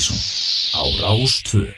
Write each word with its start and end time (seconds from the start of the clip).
Mattísson 0.00 0.16
á 0.72 0.80
Rástvö 1.02 1.68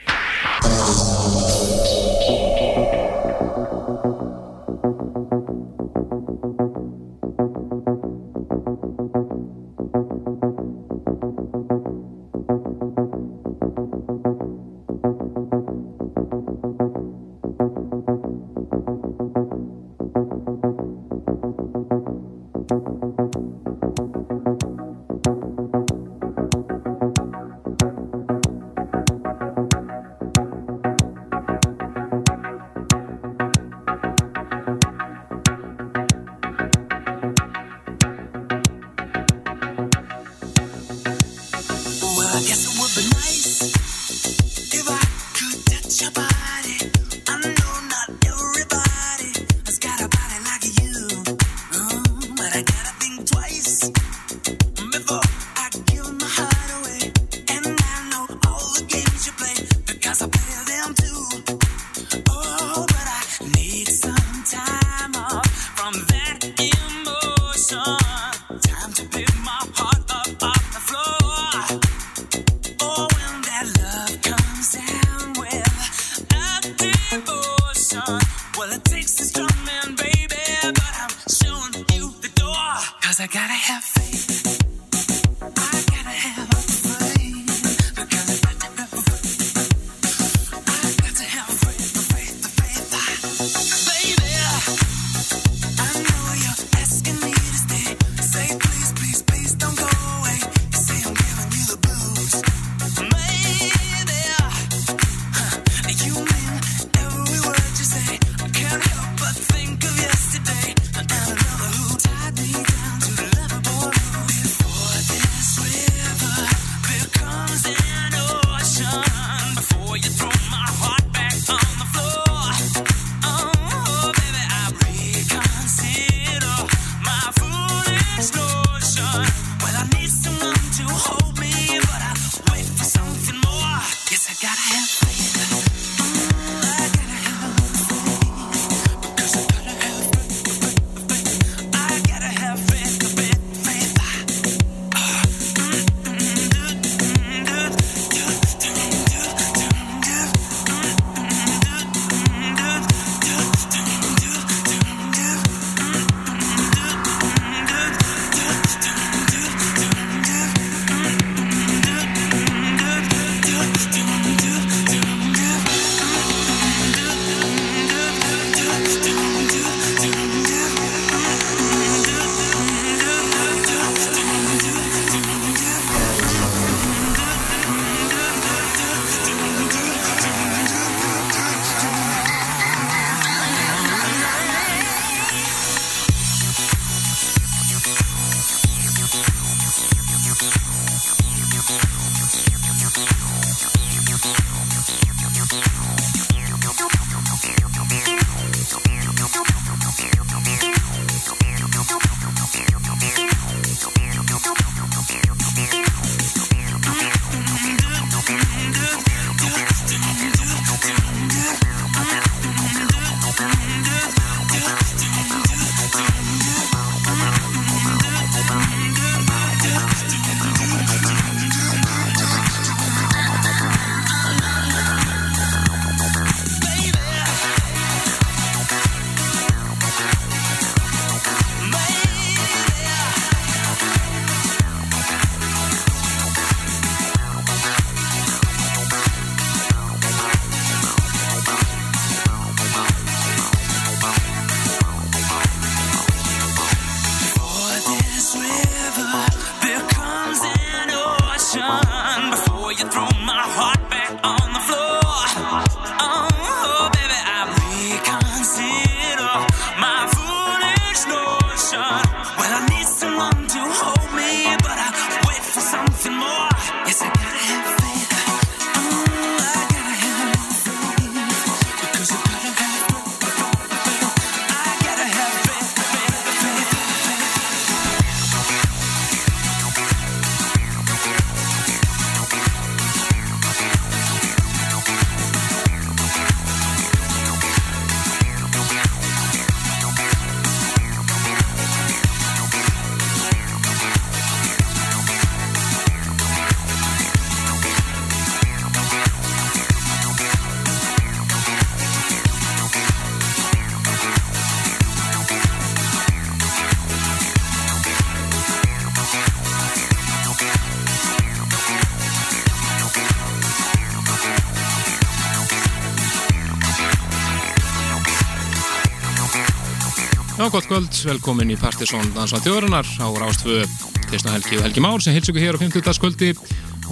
gott 320.53 320.67
kvöld, 320.69 320.97
velkomin 321.09 321.49
í 321.49 321.55
Partisón 321.57 322.11
Dansa 322.13 322.37
Þjóðarinnar 322.45 322.85
á 323.01 323.09
Rástfö 323.17 323.63
Kristna 324.11 324.35
Helgi 324.35 324.59
og 324.59 324.67
Helgi 324.67 324.83
Már 324.85 325.01
sem 325.01 325.15
hilsu 325.17 325.33
hér 325.33 325.57
á 325.57 325.63
50. 325.63 325.97
kvöldi 325.97 326.35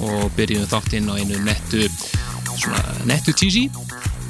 og 0.01 0.31
byrjum 0.33 0.65
þáttinn 0.71 1.11
á 1.13 1.21
einu 1.21 1.37
nettu 1.45 1.83
svona 2.57 2.81
nettu 3.05 3.35
cheesy. 3.37 3.67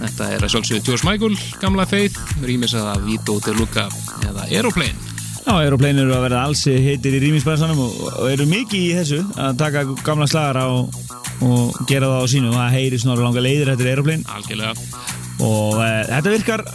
Þetta 0.00 0.32
er 0.34 0.42
að 0.42 0.50
sjálfsögðu 0.54 0.82
George 0.88 1.06
Michael, 1.06 1.38
gamla 1.62 1.86
feið 1.86 2.18
rýmis 2.42 2.74
aða 2.74 2.96
Vito 3.04 3.38
de 3.44 3.54
Luca 3.54 3.86
eða 4.26 4.48
Aeroplane. 4.48 4.98
Já, 5.44 5.52
Aeroplane 5.60 6.02
eru 6.02 6.16
að 6.16 6.26
verða 6.26 6.42
alls 6.48 6.64
heitir 6.66 7.20
í 7.20 7.22
rýmisbæðarsanum 7.28 7.86
og, 7.86 8.02
og 8.10 8.32
eru 8.32 8.50
mikið 8.50 8.82
í 8.82 8.92
þessu 8.98 9.22
að 9.38 9.62
taka 9.62 9.86
gamla 10.02 10.26
slagara 10.26 10.66
og, 10.74 10.90
og 11.46 11.78
gera 11.86 12.10
það 12.16 12.26
á 12.26 12.26
sínu. 12.34 12.50
Og 12.50 12.58
það 12.58 12.78
heyri 12.80 13.02
svona 13.04 13.22
langa 13.22 13.46
leiðir 13.46 13.76
þetta 13.76 13.86
er 13.86 13.94
Aeroplane. 13.94 14.26
Algjörlega. 14.40 14.74
Og 15.40 15.78
e, 15.80 15.90
þetta 16.10 16.34
virkar 16.34 16.66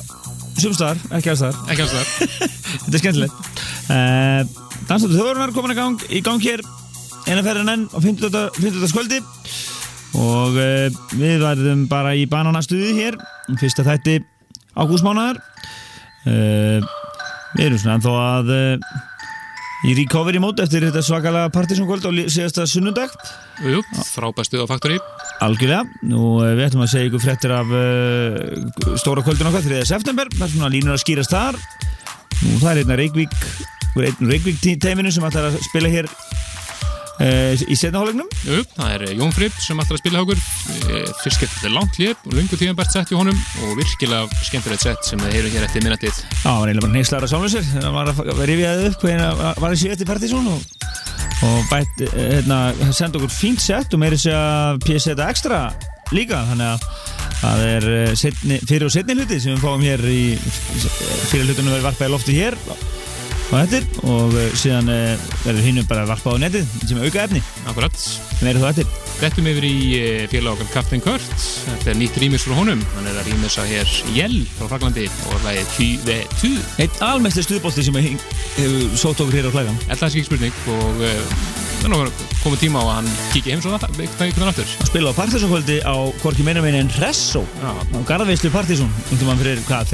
Sumstaðar, 0.66 1.00
ekki 1.18 1.32
allstaðar 1.32 1.72
Ekki 1.72 1.86
allstaðar 1.86 2.10
Þetta 2.86 2.98
er 2.98 3.04
skemmtilegt. 3.04 3.50
Uh, 3.86 4.42
Dansdóttur 4.90 5.16
þjóðurinnar 5.20 5.54
komin 5.56 5.74
í 5.74 5.78
gang, 5.80 6.06
í 6.10 6.22
gang 6.26 6.44
hér 6.44 6.66
eina 7.26 7.42
ferðin 7.46 7.72
enn 7.72 7.88
á 7.90 7.98
50. 8.02 8.36
50. 8.60 8.90
skvöldi 8.92 9.22
og 10.16 10.56
uh, 10.60 10.86
við 11.18 11.42
verðum 11.42 11.88
bara 11.92 12.14
í 12.16 12.28
bananastuði 12.30 12.94
hér 13.00 13.18
fyrsta 13.60 13.84
þætti 13.88 14.20
ágústmánaðar. 14.76 15.42
Uh, 16.26 16.86
Við 17.56 17.70
erum 17.70 17.80
svona 17.80 17.96
ennþá 17.96 18.14
að 18.20 18.50
í 19.88 19.94
recovery 19.96 20.42
mót 20.44 20.60
eftir 20.60 20.84
þetta 20.84 21.04
svakalega 21.06 21.52
partysónkvöld 21.56 22.04
á 22.04 22.12
síðasta 22.28 22.66
sunnundag 22.68 23.14
Jú, 23.64 23.80
frábæð 24.12 24.50
stuð 24.50 24.66
á 24.68 24.72
Faktori 24.74 25.00
Algjörlega, 25.44 25.84
nú 26.08 26.38
við 26.40 26.64
ætlum 26.70 26.86
að 26.86 26.92
segja 26.94 27.10
ykkur 27.10 27.24
frettir 27.24 27.52
af 27.52 27.72
uh, 27.76 28.96
stóra 29.02 29.24
kvöldun 29.26 29.50
okkar 29.50 29.66
3. 29.68 29.82
september, 29.90 30.30
það 30.32 30.46
er 30.48 30.54
svona 30.54 30.72
línur 30.72 30.96
að 30.96 31.02
skýrast 31.04 31.34
þar 31.36 31.60
nú 32.46 32.60
það 32.62 32.70
er 32.72 32.80
einna 32.84 32.98
Reykjavík 33.02 33.36
einn 33.96 34.30
Reykjavík 34.32 34.80
teiminu 34.84 35.12
sem 35.14 35.26
ætlar 35.28 35.50
að 35.50 35.60
spila 35.68 35.92
hér 35.92 36.08
í 37.16 37.78
setnahólegnum 37.80 38.28
Jú, 38.44 38.62
það 38.76 38.94
er 38.96 39.06
Jón 39.16 39.34
Fripp 39.36 39.60
sem 39.64 39.80
að 39.80 39.94
spila 40.02 40.24
okkur. 40.26 40.42
Fyrst 41.22 41.42
getur 41.42 41.56
þetta 41.56 41.74
langt 41.74 42.00
lép 42.02 42.28
og 42.28 42.36
lungu 42.36 42.60
tíðanbært 42.60 42.96
sett 42.96 43.14
í 43.14 43.18
honum 43.20 43.38
og 43.64 43.76
virkilega 43.80 44.44
skemmtilegt 44.44 44.86
sett 44.86 45.08
sem 45.08 45.22
við 45.24 45.38
heyrum 45.40 45.56
hér 45.56 45.68
eftir 45.70 45.86
minnatið 45.86 46.20
það 46.44 46.60
var 46.60 46.72
eiginlega 46.72 46.88
bara 46.88 46.96
neyslara 46.98 47.30
sálusir 47.32 47.66
það 47.72 47.96
var 47.96 48.12
að 48.12 48.46
rifjaði 48.52 48.90
upp 48.92 49.06
hvernig 49.06 49.44
var 49.64 49.76
þessi 49.76 49.92
eftir 49.96 50.10
partysón 50.10 50.52
og 50.52 50.64
og 51.44 51.66
bætt, 51.70 52.06
hérna, 52.16 52.60
senda 52.96 53.20
okkur 53.20 53.34
fínt 53.34 53.62
sett 53.62 53.94
og 53.94 54.02
meiri 54.02 54.18
segja 54.20 54.76
PSZ 54.86 55.18
Extra 55.28 55.66
líka, 56.16 56.40
þannig 56.52 56.70
að 56.70 56.86
það 57.42 57.64
er 57.68 57.88
setni, 58.18 58.60
fyrir 58.64 58.88
og 58.88 58.94
setni 58.94 59.18
hluti 59.18 59.40
sem 59.44 59.56
við 59.56 59.66
fáum 59.66 59.84
hér 59.84 60.06
í 60.08 60.22
fyrir 61.30 61.50
hlutunum 61.50 61.74
verður 61.74 61.88
varpaði 61.90 62.14
lofti 62.14 62.38
hér 62.38 62.58
á 63.54 63.56
ettir 63.62 63.86
og 64.10 64.34
síðan 64.58 64.90
verður 65.44 65.66
hinnum 65.66 65.90
bara 65.90 66.08
varpað 66.10 66.40
á 66.40 66.44
netið 66.46 66.78
sem 66.86 66.98
er 66.98 67.10
auka 67.10 67.26
efni. 67.28 67.42
Akkurat 67.70 68.06
meiri 68.42 68.62
þá 68.64 68.70
ettir 68.72 68.94
Rettum 69.16 69.46
yfir 69.48 69.64
í 69.64 69.76
félag 70.28 70.58
okkar 70.58 70.72
Captain 70.74 71.00
Kurt. 71.04 71.28
Þetta 71.40 71.94
er 71.94 72.00
nýtt 72.02 72.18
rýmis 72.20 72.44
frá 72.44 72.58
honum. 72.58 72.82
Hann 72.98 73.08
er 73.08 73.20
að 73.22 73.30
rýmisa 73.30 73.64
hér 73.70 73.92
Jell 74.16 74.42
frá 74.58 74.68
Fraglandi 74.74 75.06
og 75.30 75.38
hlæðið 75.46 75.70
Q-V-2 75.76 76.52
Eitt 76.84 77.04
almestri 77.06 77.46
stuðbólti 77.46 77.86
sem 77.86 77.96
hefur 78.02 78.98
sótt 79.00 79.24
okkur 79.24 79.38
hér 79.40 79.48
á 79.48 79.56
hlægan 79.56 79.80
Það 79.86 79.96
er 79.96 80.10
ekki 80.10 80.26
spurning 80.28 80.60
og 80.76 81.00
það 81.00 82.02
er 82.02 82.12
komið 82.42 82.62
tíma 82.64 82.82
á 82.82 82.86
að 82.86 82.96
hann 82.96 83.10
kíkja 83.32 83.54
heim 83.54 83.62
svona 83.64 83.80
það 83.80 84.30
ykkur 84.32 84.50
aftur? 84.50 84.72
Að 84.82 84.90
spila 84.90 85.12
á 85.14 85.20
partysónkvöldi 85.20 85.78
á 85.86 85.96
Korki 86.24 86.46
meina 86.48 86.64
meina 86.66 86.82
en 86.82 86.90
Resso. 86.98 87.44
Á 87.62 87.72
Garðveislu 88.10 88.50
partysón 88.54 88.90
undir 89.12 89.30
mann 89.30 89.42
fyrir, 89.42 89.62
hvað, 89.70 89.86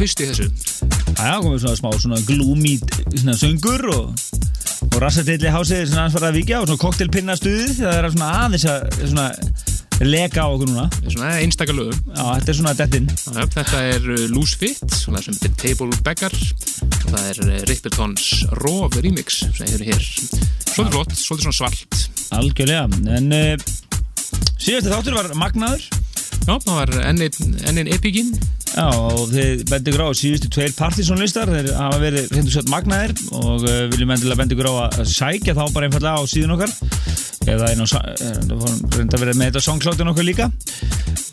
svona 0.00 0.06
hausti 0.06 0.24
í 0.24 0.30
þessu. 0.30 0.46
Já, 1.20 1.34
komið 1.42 1.62
svona 1.64 1.78
smá 1.78 1.90
svona 2.00 2.20
gloomy 2.24 2.76
svona 3.12 3.34
söngur 3.36 3.82
og, 3.92 4.22
og 4.88 4.96
rassatilli 5.02 5.50
hásið 5.52 5.90
svona 5.90 6.06
aðeins 6.06 6.16
fara 6.16 6.30
að 6.30 6.38
vikja 6.38 6.60
og 6.60 6.68
svona 6.70 6.82
koktelpinna 6.84 7.36
stuðið 7.36 7.74
það 7.82 7.98
er 7.98 8.08
svona 8.14 8.30
aðeins 8.44 8.66
að 8.70 8.86
svona 9.02 9.26
leka 10.00 10.46
á 10.46 10.48
okkur 10.48 10.70
núna. 10.70 10.86
Það 10.94 11.08
er 11.10 11.14
svona 11.16 11.32
einstakar 11.42 11.76
lögum. 11.76 11.98
Já, 12.08 12.22
þetta 12.30 12.52
er 12.52 12.56
svona 12.56 12.72
dettinn 12.78 13.10
Já, 13.10 13.42
Þetta 13.58 13.82
er 13.90 14.06
uh, 14.14 14.22
Loose 14.32 14.60
Fit, 14.62 14.94
svona 14.96 15.20
sem 15.24 15.36
The 15.42 15.50
Table 15.60 16.00
Beggar 16.06 16.36
það 17.10 17.26
er 17.26 17.42
uh, 17.44 17.58
Rippletons 17.68 18.30
Rov 18.62 18.96
Remix 19.04 19.42
sem 19.42 19.68
hefur 19.68 19.84
hér. 19.90 20.06
Svolítið 20.70 20.94
flott, 20.96 21.12
svolítið 21.20 21.50
svona 21.50 21.58
svart 21.58 22.06
Algjörlega, 22.38 22.86
en 23.18 23.36
uh, 23.36 23.68
síðasti 24.56 24.88
þáttur 24.88 25.18
var 25.18 25.34
Magnaður. 25.36 25.84
Já, 26.46 26.54
það 26.56 26.72
var 26.78 26.96
enn 27.04 27.20
einn 27.26 27.60
enn 27.68 27.82
einn 27.82 27.92
epíkin 27.92 28.32
Já, 28.70 28.86
og 28.86 29.30
þið 29.32 29.62
bendur 29.66 29.92
ykkur 29.92 30.02
á 30.04 30.08
að 30.08 30.18
síðustu 30.20 30.50
tveir 30.54 30.74
partysónlistar, 30.76 31.50
þeir 31.50 31.70
hafa 31.74 31.98
verið 32.02 32.28
reyndu 32.34 32.52
sett 32.54 32.70
magnaðir 32.70 33.14
og 33.34 33.64
uh, 33.66 33.80
viljum 33.90 34.12
endilega 34.14 34.38
bendur 34.38 34.58
ykkur 34.58 34.70
á 34.70 34.74
að 34.86 35.10
sækja 35.10 35.56
þá 35.58 35.62
bara 35.74 35.88
einfallega 35.88 36.22
á 36.22 36.30
síðun 36.30 36.54
okkar. 36.54 36.74
Eða 37.50 37.70
einn 37.72 37.82
á, 37.82 37.86
reynda 38.94 39.18
að 39.18 39.24
vera 39.24 39.34
með 39.34 39.50
þetta 39.50 39.64
songkláttin 39.66 40.12
okkar 40.12 40.28
líka. 40.28 40.48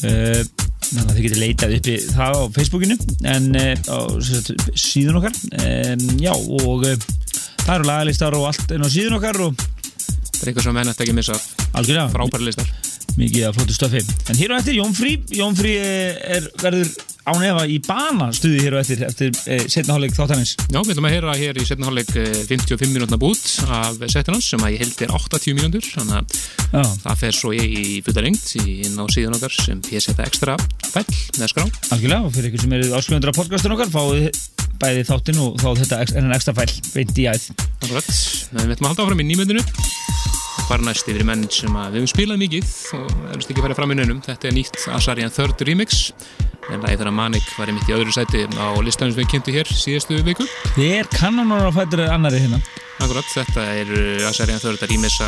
Uh, 0.02 0.42
þannig 0.88 1.04
að 1.04 1.14
þið 1.14 1.24
getur 1.28 1.42
leitað 1.44 1.78
uppi 1.78 1.96
það 2.08 2.38
á 2.38 2.42
Facebookinu 2.58 3.00
en 3.34 3.48
uh, 3.62 3.72
á 3.86 4.00
sagt, 4.32 4.54
síðun 4.74 5.22
okkar. 5.22 5.42
Um, 5.62 6.06
já, 6.24 6.34
og 6.34 6.88
það 6.88 7.74
eru 7.78 7.90
lagalistar 7.92 8.38
og 8.40 8.50
allt 8.50 8.74
inn 8.74 8.88
á 8.88 8.90
síðun 8.90 9.20
okkar 9.22 9.44
og 9.46 9.68
Það 10.38 10.44
er 10.44 10.50
eitthvað 10.52 10.66
sem 10.68 10.76
menn 10.78 10.90
eftir 10.92 11.08
ekki 11.08 11.18
missa. 11.18 11.36
Frábæri 12.14 12.46
listar. 12.46 12.68
Mikið 13.18 13.48
af 13.48 13.56
flottu 13.58 13.74
stöfi 13.74 14.02
en 14.30 14.38
hér 14.38 14.52
á 14.54 14.56
eftir 14.60 14.76
Jónfrí. 14.78 15.16
Jónfrí 15.34 15.72
er, 15.82 16.46
verður 16.62 16.92
án 17.28 17.44
efa 17.44 17.64
í 17.68 17.78
bana 17.84 18.30
stuði 18.36 18.62
hér 18.64 18.78
á 18.78 18.80
eftir 18.82 19.04
eftir 19.08 19.34
eh, 19.52 19.66
setna 19.68 19.96
hálfleik 19.96 20.16
þáttanins 20.16 20.54
Já, 20.68 20.80
við 20.80 20.94
ætlum 20.94 21.08
að 21.10 21.16
heyra 21.16 21.36
hér 21.40 21.60
í 21.60 21.66
setna 21.68 21.90
hálfleik 21.90 22.14
eh, 22.22 22.38
55 22.50 22.94
minútna 22.94 23.20
bút 23.22 23.44
af 23.68 24.00
setinans 24.12 24.48
sem 24.48 24.64
að 24.64 24.76
ég 24.76 24.84
held 24.86 25.04
er 25.06 25.16
80 25.18 25.58
mínútur 25.58 25.90
þannig 25.92 26.18
að 26.22 26.38
Já, 26.68 26.84
það 27.04 27.22
fer 27.24 27.38
svo 27.38 27.54
í, 27.56 27.64
í 27.64 28.00
fulla 28.06 28.26
lengt 28.26 28.54
inn 28.60 29.00
á 29.00 29.06
síðan 29.12 29.38
okkar 29.38 29.56
sem 29.56 29.84
PSeta 29.86 30.28
Extra 30.28 30.58
fæll 30.94 31.08
með 31.40 31.54
skrá 31.54 31.66
algjörlega 31.96 32.24
og 32.28 32.34
fyrir 32.36 32.52
ykkur 32.52 32.66
sem 32.66 32.78
eru 32.80 32.90
áskrifundur 32.98 33.34
af 33.34 33.40
podcastun 33.42 33.78
okkar 33.78 33.94
fáið 33.94 34.42
bæði 34.82 35.06
þáttin 35.08 35.44
og 35.44 35.62
þá 35.62 35.70
þetta 35.84 36.02
enn 36.20 36.36
ekstra 36.36 36.56
fæl 36.58 36.70
beint 36.94 37.18
í 37.18 37.30
æð 37.32 37.52
Akkurat, 37.84 38.12
en 38.54 38.66
við 38.66 38.76
ætlum 38.78 38.90
að 38.90 38.94
halda 38.94 39.08
áfram 39.08 39.24
í 39.24 39.30
nýmyndinu 39.32 39.64
fara 40.68 40.84
næst 40.84 41.08
yfir 41.08 41.24
menn 41.24 41.46
sem 41.54 41.72
að 41.80 41.94
við 41.94 42.02
höfum 42.02 42.10
spilað 42.12 42.40
mikið 42.42 42.72
og 42.98 43.12
erum 43.32 43.44
ekki 43.44 43.64
farið 43.64 43.78
fram 43.80 43.94
í 43.94 43.96
nönum 43.96 44.18
þetta 44.26 44.50
er 44.50 44.56
nýtt 44.58 44.82
Asarian 44.98 45.32
Third 45.32 45.62
Remix. 45.64 46.10
En 46.68 46.82
lagi 46.84 46.98
þegar 47.00 47.14
Manik 47.16 47.46
var 47.56 47.70
einmitt 47.72 47.88
í 47.88 47.96
öðru 47.96 48.12
sæti 48.12 48.44
á 48.60 48.68
listanum 48.84 49.14
sem 49.14 49.22
við 49.22 49.30
kynntu 49.32 49.54
hér 49.56 49.70
síðastu 49.72 50.18
viku. 50.28 50.48
Hver 50.76 51.08
kannonar 51.14 51.70
á 51.70 51.72
fættur 51.72 52.04
annari 52.12 52.42
hérna. 52.44 52.60
Akkurat, 52.98 53.28
þetta 53.30 53.64
er 53.78 53.94
uh, 53.94 54.28
Asarian 54.28 54.60
Third 54.60 54.84
að 54.84 54.92
rýmisa 54.92 55.28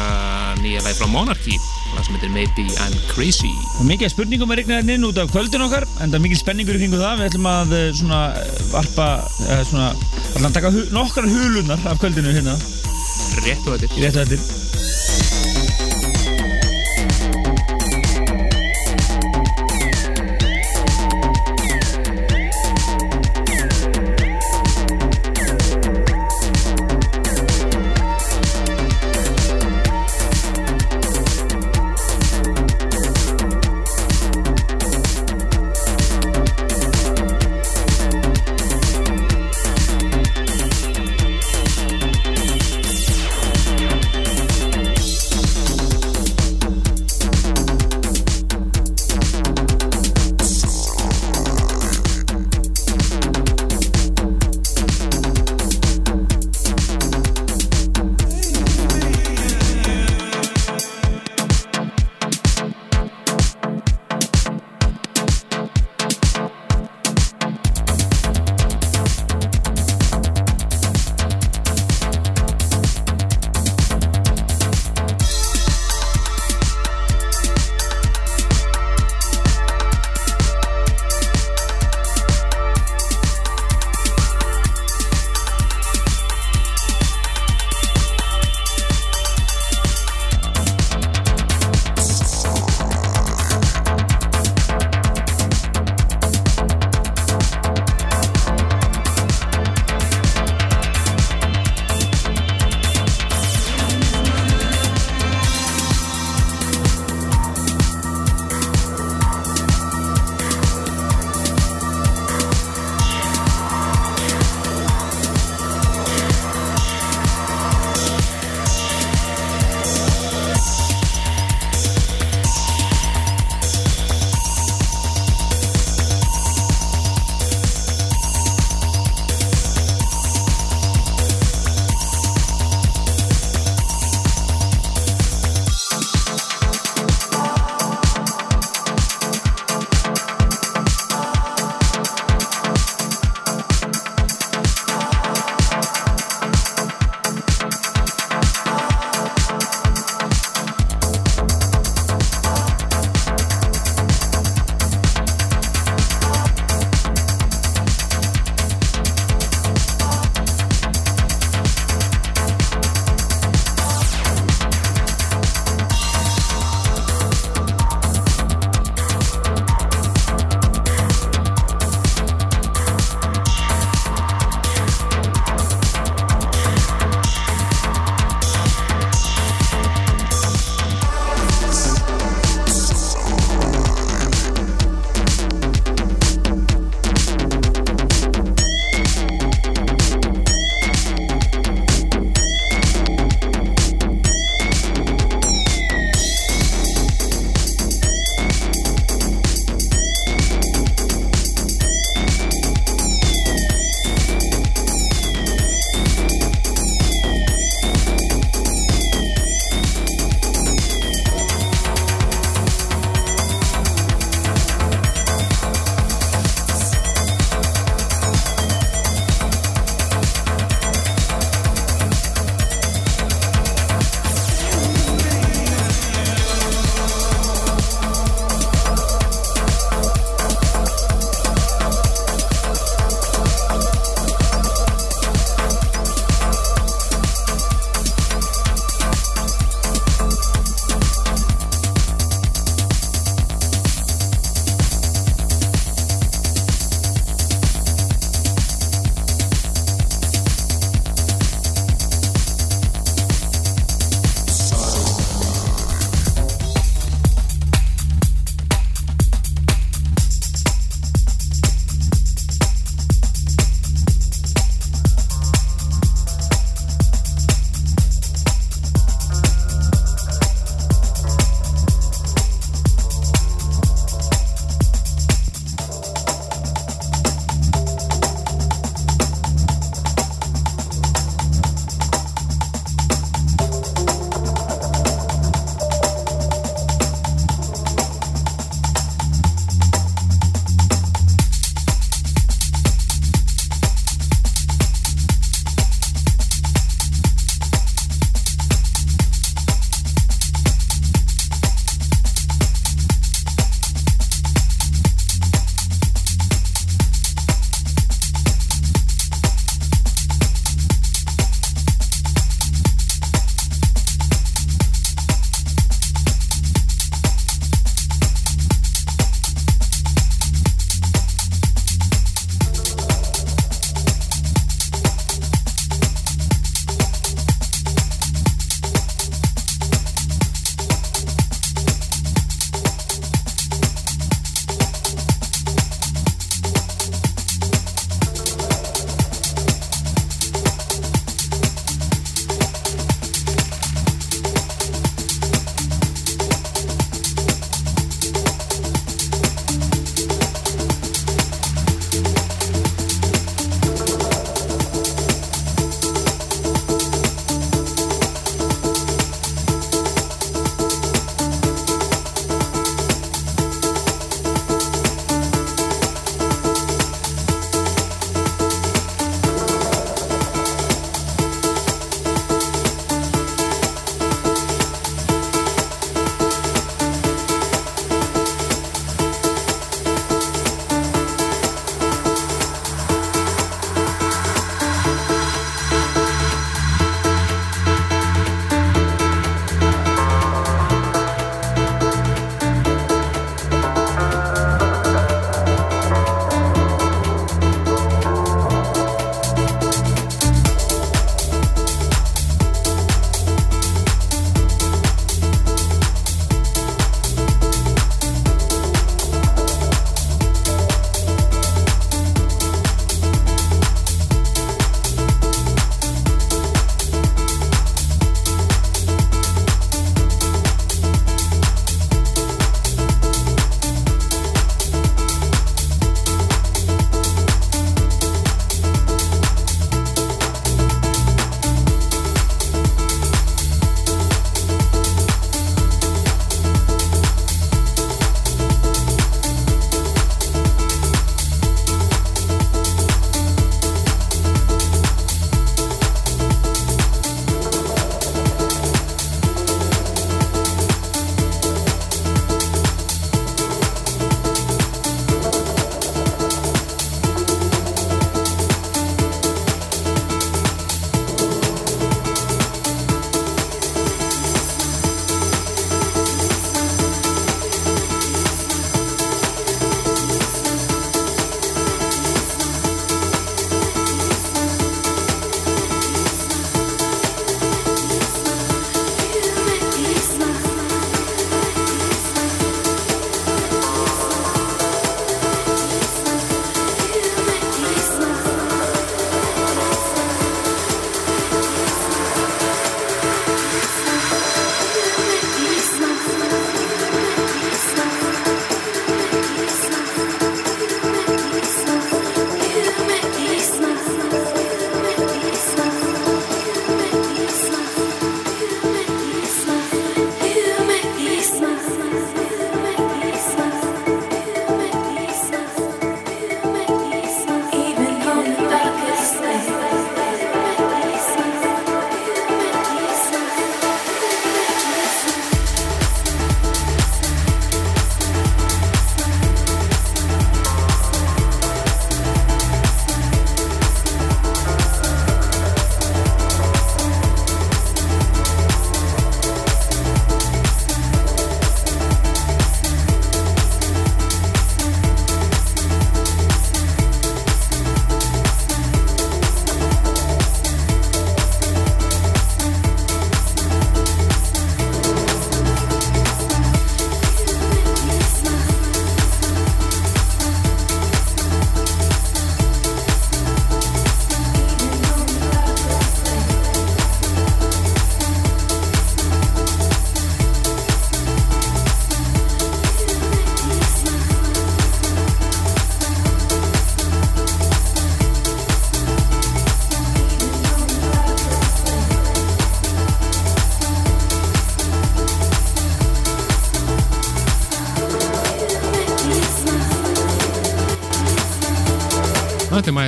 nýja 0.59 0.81
lagi 0.83 0.97
frá 0.99 1.07
Monarchy. 1.13 1.55
Það 1.93 2.07
sem 2.07 2.17
heitir 2.17 2.33
Maybe 2.35 2.65
I'm 2.83 2.97
Crazy. 3.13 3.53
Og 3.77 3.87
mikið 3.87 4.11
spurningum 4.11 4.51
er 4.51 4.63
regnað 4.63 4.91
inn 4.97 5.07
út 5.07 5.21
af 5.21 5.31
kvöldin 5.31 5.63
okkar 5.69 5.87
en 5.87 6.09
það 6.09 6.19
er 6.19 6.25
mikið 6.25 6.41
spenningur 6.41 6.79
í 6.79 6.83
kringu 6.83 6.99
það. 6.99 7.21
Við 7.21 7.31
ætlum 7.31 7.51
að 7.53 7.77
eh, 7.79 7.89
svona 8.01 8.23
varpa 8.73 9.09
svona 9.69 9.91
allan 10.35 10.57
taka 10.57 10.73
nokkar 10.91 11.29
hulunar 11.29 11.87
af 11.93 12.03
kvöldinu 12.03 12.35
hérna. 12.35 12.57
Rétt 13.45 13.69
og 13.69 13.77
þetta 13.77 13.95
í 13.95 14.07
réttu 14.07 14.25
eftir 14.25 15.18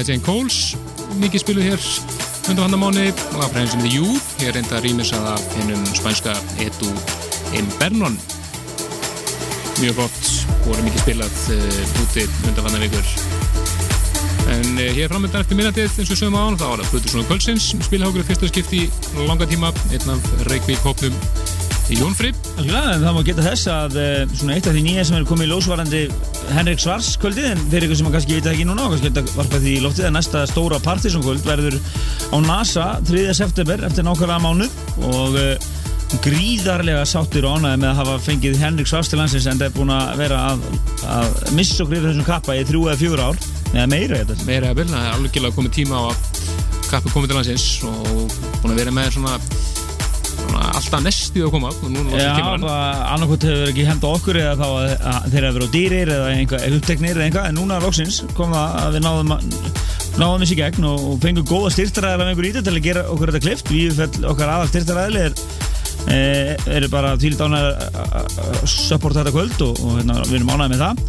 Maja 0.01 0.15
Jane 0.15 0.25
Coles 0.25 0.55
mikið 1.21 1.41
spiluð 1.43 1.65
hér 1.67 1.81
undan 2.49 2.63
hann 2.63 2.73
að 2.73 2.79
mánu 2.81 3.01
fremst 3.53 3.75
sem 3.75 3.83
The 3.83 3.91
You 3.93 4.15
ég 4.41 4.55
reynda 4.55 4.79
að 4.79 4.87
rýmis 4.87 5.11
að 5.13 5.27
það 5.27 5.43
hennum 5.59 5.83
spænska 5.93 6.33
Edu 6.65 6.89
Imbernon. 7.59 8.17
Mjög 9.77 9.99
flott 9.99 10.31
voru 10.63 10.87
mikið 10.87 11.03
spilað 11.03 11.37
uh, 11.53 12.01
úti 12.01 12.25
undan 12.49 12.65
hann 12.65 12.79
að 12.79 12.87
vikur. 12.87 13.13
En 14.55 14.73
uh, 14.73 14.89
hér 14.97 15.13
framöndan 15.13 15.45
eftir 15.45 15.61
minnatið 15.61 16.01
eins 16.01 16.15
og 16.15 16.21
sögum 16.23 16.41
á 16.41 16.41
hann 16.47 16.57
þá 16.57 16.65
var 16.71 16.81
það 16.81 16.91
Plutusson 16.95 17.21
og 17.21 17.29
Kölsins 17.29 17.69
spilhákur 17.85 18.25
fyrsta 18.31 18.49
skipti 18.49 18.83
langa 19.19 19.45
tíma 19.53 19.69
einn 19.91 20.13
af 20.15 20.33
Reykjavík 20.49 20.81
hópnum 20.81 21.21
í 21.93 22.01
Jónfri 22.01 22.33
Algjörlega, 22.55 22.95
en 22.95 23.05
það 23.05 23.19
má 23.19 23.23
geta 23.29 23.45
þess 23.51 23.69
að 23.69 24.01
eh, 24.01 24.53
eitt 24.55 24.65
af 24.65 24.73
því 24.73 24.83
nýja 24.87 25.05
sem 25.05 25.21
er 25.21 25.29
komið 25.29 25.51
í 25.51 25.53
lósvarandi 25.53 26.05
Henrik 26.51 26.81
Svars 26.81 27.13
kvöldið, 27.21 27.45
en 27.53 27.61
fyrir 27.71 27.87
ykkur 27.87 27.99
sem 27.99 28.09
kannski 28.13 28.37
vita 28.37 28.51
ekki 28.51 28.65
núna 28.67 28.87
og 28.87 28.95
kannski 28.95 29.35
varpa 29.37 29.59
því 29.61 29.75
í 29.77 29.83
loftið 29.83 30.07
að 30.09 30.15
næsta 30.17 30.41
stóra 30.49 30.79
Partisan 30.83 31.23
kvöld 31.23 31.45
verður 31.47 31.77
á 32.31 32.37
NASA 32.43 32.87
3. 33.07 33.23
september 33.37 33.85
eftir 33.87 34.05
nákvæmlega 34.07 34.41
mánuð 34.43 34.75
og 35.07 35.37
uh, 35.39 35.69
gríðarlega 36.25 37.05
sáttir 37.07 37.47
og 37.47 37.59
ánæði 37.59 37.81
með 37.83 37.89
að 37.91 37.99
hafa 38.01 38.17
fengið 38.25 38.59
Henrik 38.61 38.91
Svars 38.91 39.11
til 39.11 39.21
landsins 39.21 39.47
en 39.47 39.61
það 39.61 39.69
er 39.69 39.75
búin 39.77 39.93
að 39.95 40.13
vera 40.19 40.41
að, 40.51 40.65
að 41.15 41.37
missa 41.55 41.85
okkur 41.85 41.99
yfir 41.99 42.09
þessum 42.09 42.27
kappa 42.27 42.57
í 42.59 42.65
þrjú 42.67 42.85
eða 42.89 42.99
fjóra 42.99 43.29
ár 43.31 43.43
eða 43.71 43.89
meira 43.93 44.21
þetta 44.21 44.49
meira 44.49 44.71
að 44.73 44.81
byrna, 44.81 45.03
það 45.05 45.11
er 45.11 45.39
alveg 45.39 45.59
komið 45.59 45.77
tíma 45.79 46.01
á 46.01 46.03
að 46.11 46.41
kappi 46.91 47.13
komið 47.13 47.31
til 47.31 47.39
landsins 47.39 47.67
og 47.87 48.39
búin 48.59 48.73
að 48.73 48.81
vera 48.83 48.95
með 48.99 49.13
svona 49.15 49.37
alltaf 50.91 51.05
nestið 51.05 51.45
að 51.47 51.53
koma 51.53 51.69
Já, 52.19 52.33
annarkot 53.13 53.45
hefur 53.47 53.69
ekki 53.71 53.87
henda 53.87 54.11
okkur 54.11 54.39
eða 54.41 54.55
þá 54.59 54.67
að, 54.67 54.93
að 55.11 55.27
þeir 55.31 55.45
hefur 55.47 55.57
verið 55.57 55.71
á 55.71 55.75
dýrir 55.75 56.11
eða 56.15 56.29
einhver 56.35 56.65
uppteknir 56.77 57.15
eða 57.15 57.27
einhvað 57.27 57.47
en 57.47 57.59
núna 57.59 57.79
loksins 57.83 58.21
kom 58.35 58.51
það 58.55 58.77
að 58.81 58.97
við 58.97 59.05
náðum 59.05 59.35
að 59.37 59.45
náðum 60.19 60.43
þessi 60.43 60.57
gegn 60.59 60.87
og, 60.89 61.03
og 61.07 61.19
fengum 61.23 61.47
góða 61.47 61.73
styrtaræðilega 61.77 62.25
með 62.25 62.33
einhver 62.33 62.47
í 62.47 62.53
þetta 62.57 62.67
til 62.67 62.77
að 62.77 62.87
gera 62.89 63.03
okkur 63.13 63.31
þetta 63.31 63.45
klift 63.45 63.71
við 63.71 64.01
okkar 64.33 64.51
aðal 64.51 64.71
styrtaræðilega 64.73 65.29
er 65.29 65.37
e, 66.11 66.57
eru 66.75 66.89
bara 66.91 67.13
tvílit 67.19 67.39
ánæg 67.39 67.69
að 68.01 68.65
supporta 68.67 69.21
þetta 69.21 69.35
kvöld 69.37 69.63
og, 69.69 69.79
og 69.85 70.01
hérna, 70.01 70.19
við 70.27 70.41
erum 70.41 70.51
ánægð 70.51 70.73
með 70.73 70.83
það. 70.83 71.05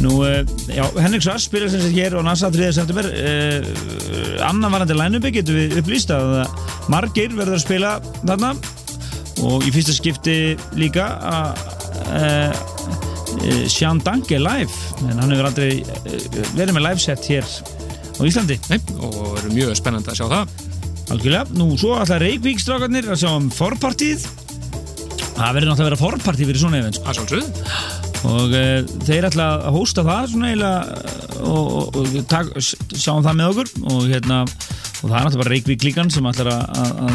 Nú, 0.00 0.16
e, 0.26 0.34
já, 0.72 0.82
Henrik 0.96 1.22
Svass 1.22 1.46
spilar 1.46 1.70
sem 1.70 1.84
sagt 1.84 1.94
hér 1.94 2.18
á 2.18 2.20
NASA 2.26 2.50
3. 2.50 2.72
september. 2.74 3.06
E, 3.14 4.42
annan 4.48 4.74
varandi 4.74 4.98
line-upi 4.98 5.34
getur 5.38 5.60
við 5.60 5.78
upplýst 5.84 6.10
að 6.14 6.40
margir 6.90 7.34
verður 7.36 7.60
að 7.60 7.66
spila 7.68 7.96
þarna 8.24 8.54
og 9.46 9.66
í 9.66 9.72
fyrsta 9.74 9.94
skipti 9.96 10.36
líka 10.78 11.06
að 11.30 11.62
uh, 12.16 12.52
Sean 13.70 14.00
Danke 14.04 14.40
live 14.40 15.06
en 15.06 15.20
hann 15.20 15.32
hefur 15.32 15.50
aldrei 15.50 15.70
uh, 15.80 16.26
verið 16.58 16.74
með 16.76 16.86
live 16.88 17.02
set 17.02 17.30
hér 17.30 17.46
á 17.46 18.22
Íslandi. 18.26 18.58
Nei, 18.68 18.78
og 19.00 19.38
er 19.40 19.48
mjög 19.54 19.78
spennandi 19.78 20.12
að 20.12 20.20
sjá 20.20 20.28
það. 20.28 20.54
Algjörlega, 21.10 21.56
nú 21.58 21.72
svo 21.80 21.96
alltaf 21.96 22.20
Reykjavík 22.22 22.60
strákarnir 22.62 23.08
að 23.10 23.22
sjá 23.24 23.30
um 23.32 23.48
forpartíð 23.54 24.28
það 25.40 25.56
verður 25.56 25.70
náttúrulega 25.70 25.86
að 25.86 25.88
vera 25.88 26.00
forpartíð 26.00 26.50
fyrir 26.50 26.60
svona 26.60 26.80
event 26.82 26.98
sko. 27.00 27.40
og 28.28 28.52
uh, 28.52 28.90
þeir 29.08 29.26
ætla 29.30 29.48
að 29.56 29.76
hósta 29.78 30.04
það 30.06 30.28
svona 30.34 30.50
eiginlega 30.50 30.80
og, 31.40 31.70
og, 31.80 31.96
og 31.96 32.18
tak, 32.28 32.50
sjáum 32.60 33.24
það 33.24 33.38
með 33.38 33.52
okkur. 33.54 33.72
Og 33.94 34.08
hérna 34.10 34.42
og 34.44 35.08
það 35.08 35.16
er 35.16 35.24
náttúrulega 35.24 35.42
bara 35.42 35.54
Reykjavík 35.54 35.86
líkan 35.88 36.12
sem 36.12 36.28
ætlar 36.28 36.52
að, 36.52 37.14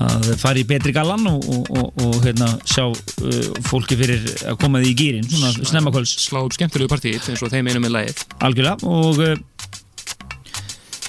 að, 0.00 0.28
fara 0.40 0.60
í 0.60 0.66
betri 0.68 0.94
gallan 0.94 1.26
og, 1.30 1.46
og 1.72 2.18
hérna 2.24 2.48
sjá 2.68 2.86
uh, 2.88 3.40
fólki 3.66 3.98
fyrir 3.98 4.24
að 4.48 4.58
koma 4.62 4.82
því 4.82 4.92
í 4.92 4.98
gýrin 4.98 5.28
svona 5.28 5.52
snemmakvöls 5.68 6.14
slá 6.24 6.40
upp 6.42 6.56
skemmtilegu 6.56 6.92
partíð 6.92 7.30
eins 7.32 7.42
og 7.44 7.52
þeim 7.52 7.70
einum 7.70 7.86
með 7.86 7.96
lægið 7.98 8.24
algjörlega 8.48 8.92
og 8.92 9.22
uh, 9.22 9.34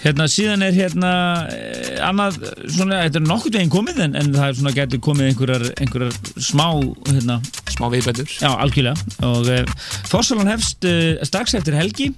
hérna 0.04 0.28
síðan 0.32 0.66
er 0.66 0.76
hérna 0.76 1.12
eh, 1.54 2.00
annað 2.04 2.40
svona, 2.68 3.04
þetta 3.06 3.20
er 3.20 3.26
nokkur 3.28 3.54
veginn 3.56 3.72
komið 3.74 4.02
en, 4.08 4.18
en 4.20 4.32
það 4.36 4.48
er 4.50 4.58
svona 4.60 4.76
getur 4.76 5.02
komið 5.04 5.30
einhverjar, 5.32 5.66
einhverjar 5.84 6.18
smá 6.44 6.68
hérna. 7.10 7.40
Smá 7.74 7.88
viðbætur. 7.90 8.30
Já, 8.38 8.52
algjörlega. 8.52 9.16
Og 9.26 9.48
uh, 9.50 9.88
Fossalan 10.12 10.52
hefst 10.52 10.86
uh, 10.86 11.16
strax 11.26 11.56
eftir 11.58 11.78
helgi. 11.78 12.12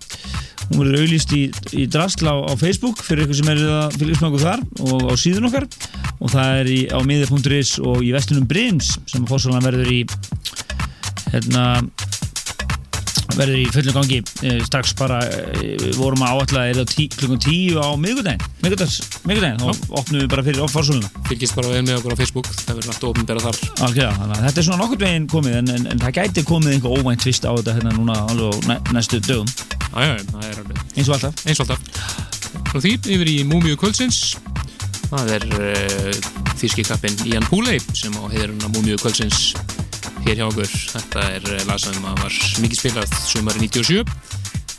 Hún 0.65 0.81
verður 0.81 1.05
auðlýst 1.05 1.35
í, 1.37 1.43
í 1.77 1.85
drastla 1.91 2.33
á, 2.33 2.37
á 2.49 2.53
Facebook 2.59 3.03
fyrir 3.05 3.27
ykkur 3.27 3.39
sem 3.39 3.51
er 3.53 3.61
að 3.63 3.99
fylgjast 3.99 4.23
með 4.23 4.29
okkur 4.31 4.45
þar 4.47 4.65
og 4.89 5.05
á 5.07 5.13
síðun 5.21 5.49
okkar. 5.51 5.69
Og 6.17 6.33
það 6.33 6.59
er 6.63 6.71
í, 6.73 6.79
á 6.89 6.99
miðið.is 7.05 7.75
og 7.85 8.01
í 8.03 8.11
vestunum 8.15 8.49
Brims 8.49 8.95
sem 9.11 9.29
Fossalan 9.29 9.63
verður 9.63 9.93
í 9.93 10.01
hérna 11.31 11.67
verður 13.33 13.59
í 13.59 13.65
fullum 13.73 13.97
gangi. 13.99 14.21
Uh, 14.43 14.61
strax 14.67 14.95
bara 14.99 15.19
uh, 15.25 15.85
vorum 15.97 16.25
að 16.25 16.41
áætla 16.41 16.65
er 16.69 16.81
það 16.81 16.93
tí, 16.93 17.07
klukkan 17.15 17.41
tíu 17.45 17.81
á 17.81 17.89
miðgudags, 17.99 19.01
miðgudaginn, 19.25 19.61
þá 19.61 19.93
opnum 19.99 20.21
við 20.21 20.29
bara 20.31 20.45
fyrir 20.45 20.73
Fossaluna 20.75 21.09
fylgist 21.29 21.55
bara 21.57 21.71
vel 21.73 21.83
með 21.85 21.99
okkur 21.99 22.15
á 22.15 22.19
Facebook 22.19 22.49
það 22.51 22.79
verður 22.79 22.93
alltaf 22.93 23.09
ofnbæra 23.11 23.43
þar. 23.45 23.59
Að 23.85 24.33
þetta 24.45 24.61
er 24.61 24.67
svona 24.67 24.79
nokkur 24.81 25.01
veginn 25.01 25.27
komið 25.31 25.57
en, 25.59 25.71
en, 25.75 25.87
en 25.93 26.03
það 26.03 26.17
gæti 26.19 26.45
komið 26.47 26.75
einhver 26.75 26.99
óvænt 26.99 27.23
tvist 27.25 27.47
á 27.47 27.51
þetta 27.51 27.75
hérna 27.79 27.95
núna 27.95 28.17
alveg 28.29 28.51
á 28.51 28.57
næ, 28.69 28.75
næstu 28.97 29.21
dögum. 29.25 29.49
Æja, 29.95 30.17
það 30.31 30.49
er 30.49 30.59
alveg 30.63 30.83
eins 30.95 31.09
og 31.09 31.15
alltaf. 31.17 31.45
Eins 31.45 31.61
og 31.61 31.65
alltaf. 31.65 32.65
Frá 32.71 32.81
því 32.83 32.93
yfir 33.15 33.31
í 33.31 33.37
Múmiu 33.47 33.79
Kvöldsins. 33.79 34.35
Það 35.05 35.33
er 35.37 35.47
uh, 35.53 36.19
þýski 36.59 36.85
kappin 36.87 37.17
Ian 37.29 37.45
Pooley 37.49 37.81
sem 37.93 38.15
á 38.17 38.23
heiðurinn 38.25 38.65
á 38.65 38.69
Múmiu 38.73 38.99
Kvöldsins 39.01 39.53
hér 40.25 40.41
hjá 40.41 40.47
okkur. 40.49 40.77
Þetta 40.95 41.25
er 41.37 41.49
uh, 41.53 41.65
lag 41.69 41.81
sem 41.81 42.07
að 42.11 42.23
var 42.23 42.39
mikið 42.63 42.81
spilað 42.81 43.17
sumari 43.25 43.67
97 43.67 44.05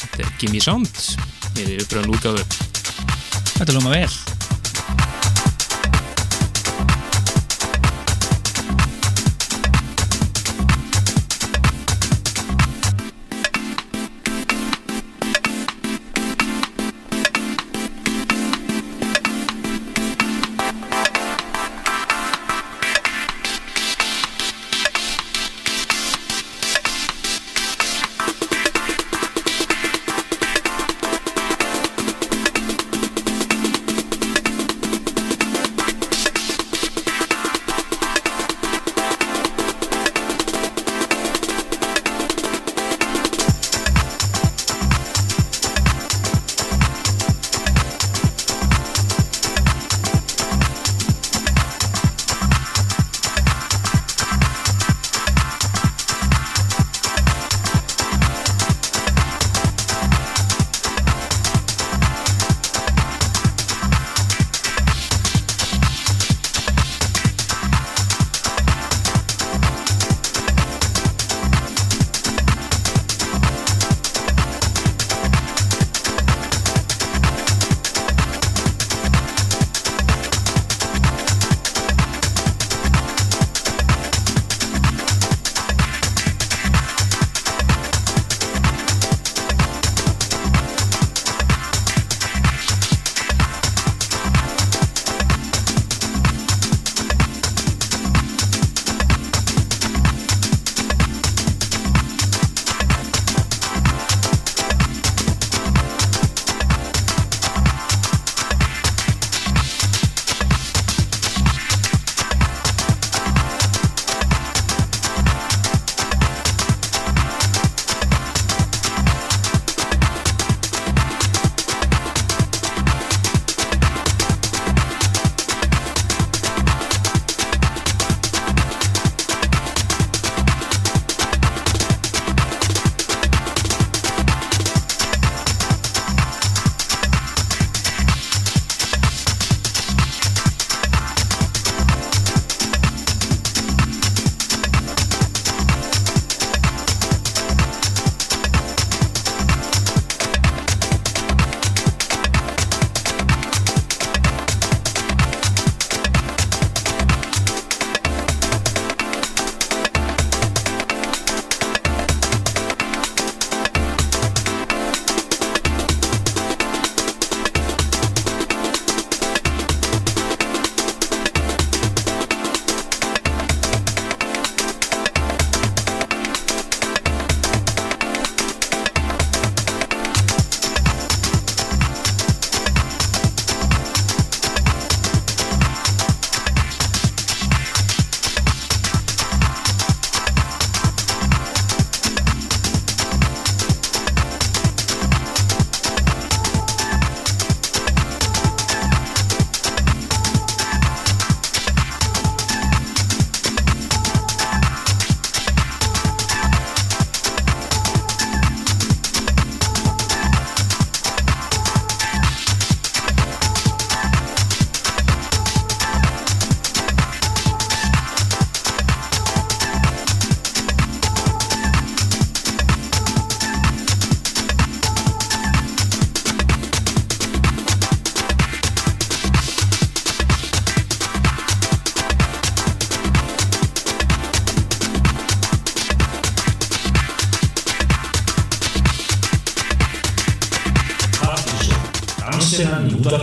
þetta 0.06 0.24
er 0.24 0.32
Gimme 0.40 0.64
Sound. 0.64 1.04
Hér 1.56 1.76
er 1.76 1.84
uppröðan 1.84 2.16
útgáfu. 2.16 2.48
Þetta 3.56 3.78
lóma 3.78 3.94
vel 3.96 4.35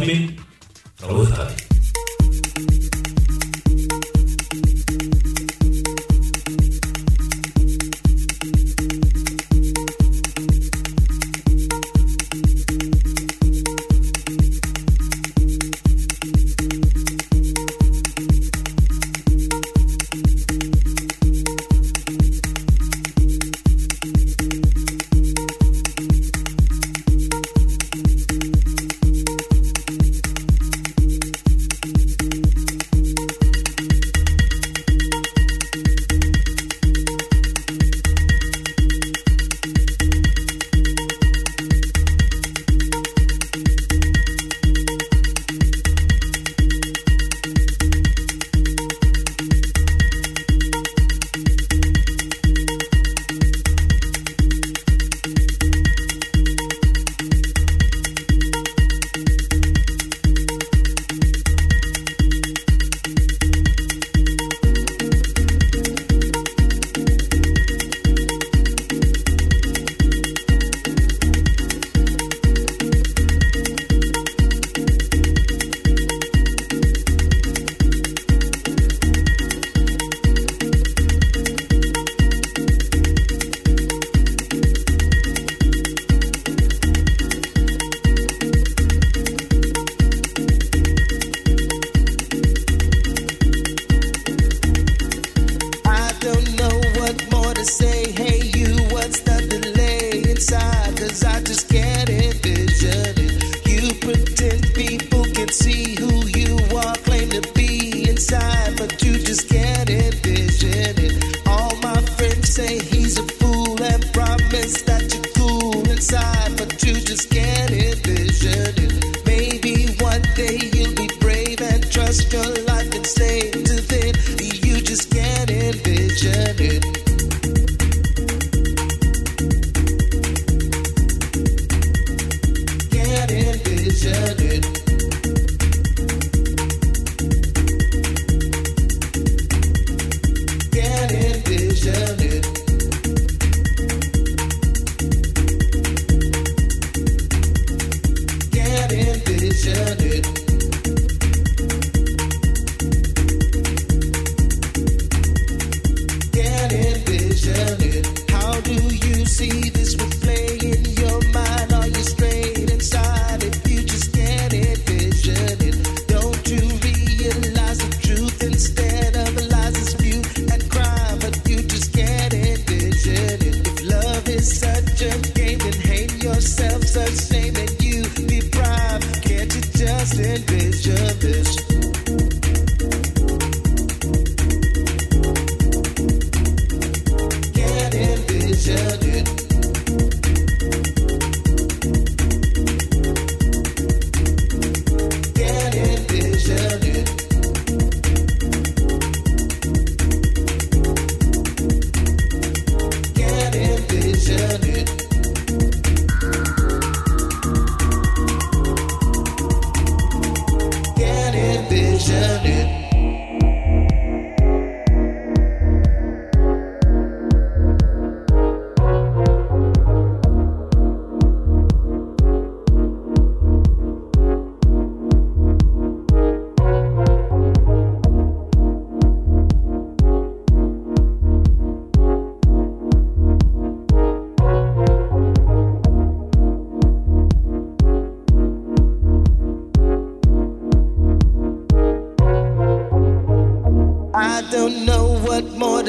Amin. 0.04 0.43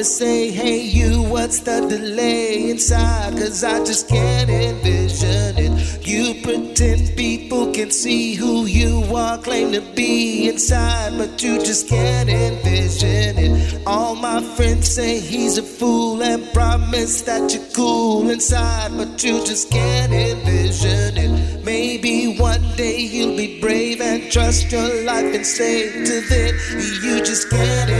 say, 0.04 0.50
hey, 0.50 0.80
you, 0.80 1.22
what's 1.22 1.60
the 1.60 1.80
delay 1.88 2.70
inside? 2.70 3.32
Cause 3.32 3.64
I 3.64 3.78
just 3.84 4.08
can't 4.08 4.50
envision 4.50 5.56
it. 5.56 6.06
You 6.06 6.42
pretend 6.42 7.16
people 7.16 7.72
can 7.72 7.90
see 7.90 8.34
who 8.34 8.66
you 8.66 9.02
are, 9.16 9.38
claim 9.38 9.72
to 9.72 9.80
be 9.80 10.48
inside, 10.48 11.16
but 11.16 11.42
you 11.42 11.58
just 11.58 11.88
can't 11.88 12.28
envision 12.28 13.38
it. 13.38 13.82
All 13.86 14.14
my 14.14 14.42
friends 14.42 14.94
say 14.94 15.20
he's 15.20 15.58
a 15.58 15.62
fool 15.62 16.22
and 16.22 16.44
promise 16.52 17.22
that 17.22 17.54
you're 17.54 17.64
cool 17.74 18.28
inside, 18.28 18.96
but 18.96 19.22
you 19.24 19.44
just 19.44 19.70
can't 19.70 20.12
envision 20.12 21.16
it. 21.16 21.64
Maybe 21.64 22.36
one 22.38 22.62
day 22.76 22.98
you'll 22.98 23.36
be 23.36 23.58
brave 23.60 24.00
and 24.02 24.30
trust 24.30 24.70
your 24.70 25.04
life 25.04 25.34
and 25.34 25.46
say 25.46 26.04
to 26.04 26.20
them, 26.28 26.54
You 27.02 27.24
just 27.24 27.48
can't 27.48 27.90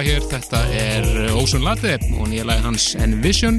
frábætla 0.00 0.16
hér, 0.16 0.24
þetta 0.30 0.60
er 0.72 1.34
Ósun 1.36 1.64
Latte 1.64 1.98
og 2.16 2.28
nýja 2.30 2.44
lagi 2.48 2.62
hans 2.64 2.84
Envision. 2.96 3.58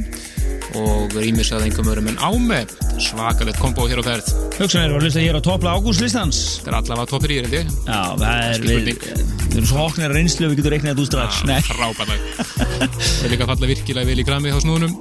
Og 0.79 1.11
rýmis 1.13 1.51
að 1.53 1.67
einhverjum 1.67 1.91
örum 1.91 2.07
en 2.09 2.17
áme. 2.17 2.61
Svakalegt 2.97 3.59
kombo 3.61 3.85
hér 3.85 4.01
á 4.01 4.03
ferð. 4.07 4.31
Hugsan 4.57 4.87
er 4.87 4.95
að 4.95 5.05
hlusta 5.05 5.21
hér 5.21 5.37
á 5.37 5.41
toppla 5.43 5.75
ágústlistans? 5.75 6.39
Þetta 6.63 6.71
er 6.71 6.77
allavega 6.79 7.11
toppir 7.11 7.33
í 7.35 7.37
ég. 7.43 7.69
Já, 7.85 7.99
það 8.17 8.45
er 8.47 8.65
við, 8.65 8.89
við 8.89 9.57
erum 9.59 9.69
svo 9.69 9.83
hoknir 9.83 10.07
að 10.07 10.17
reynslu 10.17 10.49
við 10.49 10.61
getum 10.61 10.73
reiknað 10.73 10.93
þetta 10.95 11.03
úr 11.03 11.11
strax. 11.11 11.43
Frábært 11.69 12.09
lag. 12.09 12.25
Það 13.11 13.27
er 13.27 13.33
líka 13.35 13.45
að 13.45 13.53
falla 13.53 13.71
virkilega 13.75 14.09
vel 14.09 14.23
í 14.23 14.27
grami 14.31 14.55
á 14.55 14.57
snúðunum 14.63 14.97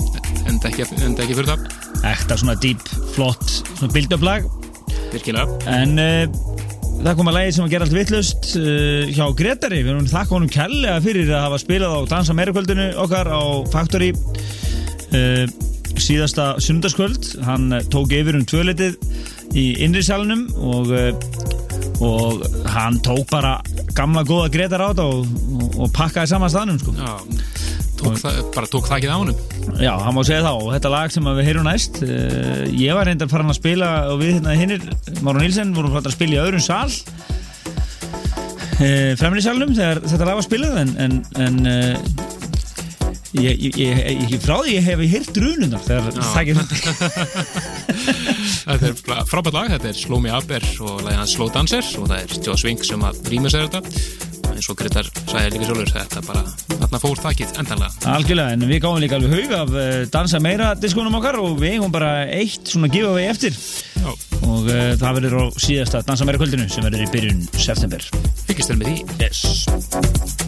enda 0.51 0.73
ekki, 0.73 0.89
enda 1.01 1.25
ekki 1.25 1.39
fyrir 1.39 1.55
það 1.55 2.11
ekta 2.11 2.41
svona 2.43 2.59
deep, 2.61 2.85
flott 3.15 3.61
svona 3.63 3.93
build-up-lag 3.95 4.51
virkilega. 5.15 5.61
En 5.71 5.97
uh, 6.03 6.50
það 7.01 7.17
kom 7.17 7.31
að 7.31 7.37
lagi 7.39 7.53
sem 7.57 7.65
að 7.65 7.73
gera 7.73 7.87
allt 7.87 7.97
vittlust 7.97 8.51
uh, 8.61 9.09
hjá 9.09 9.25
Gretari. 9.37 9.81
Við 9.85 9.93
erum 9.95 10.09
þakka 10.11 10.37
honum 10.37 10.53
kærlega 10.53 11.01
fyrir 11.05 11.33
að 11.33 11.45
hafa 11.47 11.61
spilað 11.63 11.97
á 11.97 12.01
Dansa 12.11 12.37
meirikvöldinu 12.37 12.89
okkar 13.05 13.31
á 13.33 13.41
Factory 13.73 14.11
uh, 14.13 15.45
síðasta 16.01 16.53
sunnudagskvöld. 16.61 17.33
Hann 17.47 17.71
uh, 17.73 17.85
tók 17.93 18.13
yfir 18.17 18.37
um 18.39 18.45
tvöleitið 18.49 19.01
í 19.57 19.67
innri 19.85 20.05
salunum 20.07 20.45
og, 20.61 20.93
og 22.05 22.45
hann 22.71 23.01
tók 23.05 23.25
bara 23.33 23.57
gamla 23.97 24.23
góða 24.29 24.53
Gretar 24.53 24.85
á 24.85 24.93
þetta 24.93 25.09
og, 25.09 25.25
og, 25.57 25.81
og 25.87 25.95
pakkaði 25.97 26.35
saman 26.35 26.53
staðnum 26.53 26.79
sko. 26.83 26.95
Já, 27.01 27.17
tók 28.01 28.17
það, 28.21 28.39
bara 28.55 28.71
tók 28.71 28.89
þakkið 28.89 29.13
á 29.13 29.17
honum? 29.21 29.37
Já, 29.81 29.93
hann 30.01 30.17
má 30.17 30.23
segja 30.27 30.45
það 30.47 30.61
og 30.61 30.73
þetta 30.75 30.93
lag 30.95 31.15
sem 31.15 31.29
við 31.29 31.49
heyrum 31.49 31.69
næst 31.69 32.01
uh, 32.05 32.65
ég 32.73 32.97
var 32.97 33.09
reyndar 33.09 33.31
farin 33.33 33.53
að 33.53 33.61
spila 33.61 33.91
og 34.13 34.17
við 34.23 34.31
hérna 34.39 34.57
hinnir, 34.59 34.81
Máru 35.21 35.43
Nílsen 35.43 35.75
vorum 35.77 35.95
farin 35.95 36.11
að 36.11 36.17
spila 36.17 36.37
í 36.37 36.43
öðrum 36.43 36.65
sal 36.65 36.89
uh, 38.81 39.13
fremri 39.21 39.45
salnum 39.45 39.77
þegar 39.77 40.03
þetta 40.07 40.29
lag 40.29 40.41
var 40.41 40.47
spilað 40.47 40.75
en, 40.85 40.93
en, 41.05 41.19
en 41.45 41.57
uh, 41.69 41.95
ég, 43.39 43.53
ég, 43.69 43.77
ég, 43.77 44.25
ég, 44.25 44.39
frá 44.43 44.57
því 44.59 44.77
ég 44.79 44.89
hef 44.89 45.05
heyrt 45.15 45.31
drununar 45.37 45.85
þegar 45.85 46.03
það 46.17 46.41
ekki 46.43 46.55
Þetta 48.71 48.87
er 48.91 49.29
frábært 49.29 49.57
lag, 49.57 49.71
þetta 49.75 49.89
er 49.91 49.97
Slow 49.99 50.21
Me 50.23 50.33
Up 50.35 50.51
og 50.87 51.07
hans 51.09 51.37
Slow 51.37 51.53
Dancer 51.53 51.85
og 52.01 52.11
það 52.11 52.19
er 52.21 52.35
Joe 52.47 52.59
Swing 52.61 52.83
sem 52.87 53.07
að 53.07 53.23
rýma 53.33 53.53
sér 53.53 53.69
þetta 53.69 54.30
eins 54.61 54.71
og 54.71 54.79
Gretar 54.79 55.09
sagði 55.25 55.55
líka 55.55 55.69
sjálfur 55.69 55.93
þetta 55.95 56.23
bara, 56.27 56.43
þarna 56.69 57.01
fór 57.01 57.23
þakkið 57.25 57.55
endanlega. 57.63 58.11
Algjörlega, 58.15 58.57
en 58.57 58.67
við 58.69 58.83
gáum 58.85 58.99
líka 59.01 59.17
alveg 59.17 59.37
haug 59.39 59.55
af 59.57 59.73
uh, 59.75 59.87
dansa 60.13 60.43
meira 60.45 60.73
diskonum 60.81 61.17
okkar 61.21 61.41
og 61.41 61.57
við 61.61 61.79
eigum 61.79 61.95
bara 61.95 62.13
eitt 62.29 62.75
svona 62.75 62.91
giveaway 62.93 63.31
eftir. 63.31 63.57
Já, 63.97 64.11
og 64.43 64.69
uh, 64.69 64.93
það 65.01 65.19
verður 65.21 65.39
á 65.41 65.45
síðasta 65.57 66.05
dansa 66.07 66.29
meira 66.29 66.43
kvöldinu 66.43 66.69
sem 66.69 66.87
verður 66.87 67.07
í 67.07 67.11
byrjun 67.15 67.43
september. 67.57 68.05
Fylgist 68.45 68.73
þér 68.73 68.81
með 68.85 68.93
því. 68.93 69.19
Yes 69.25 70.40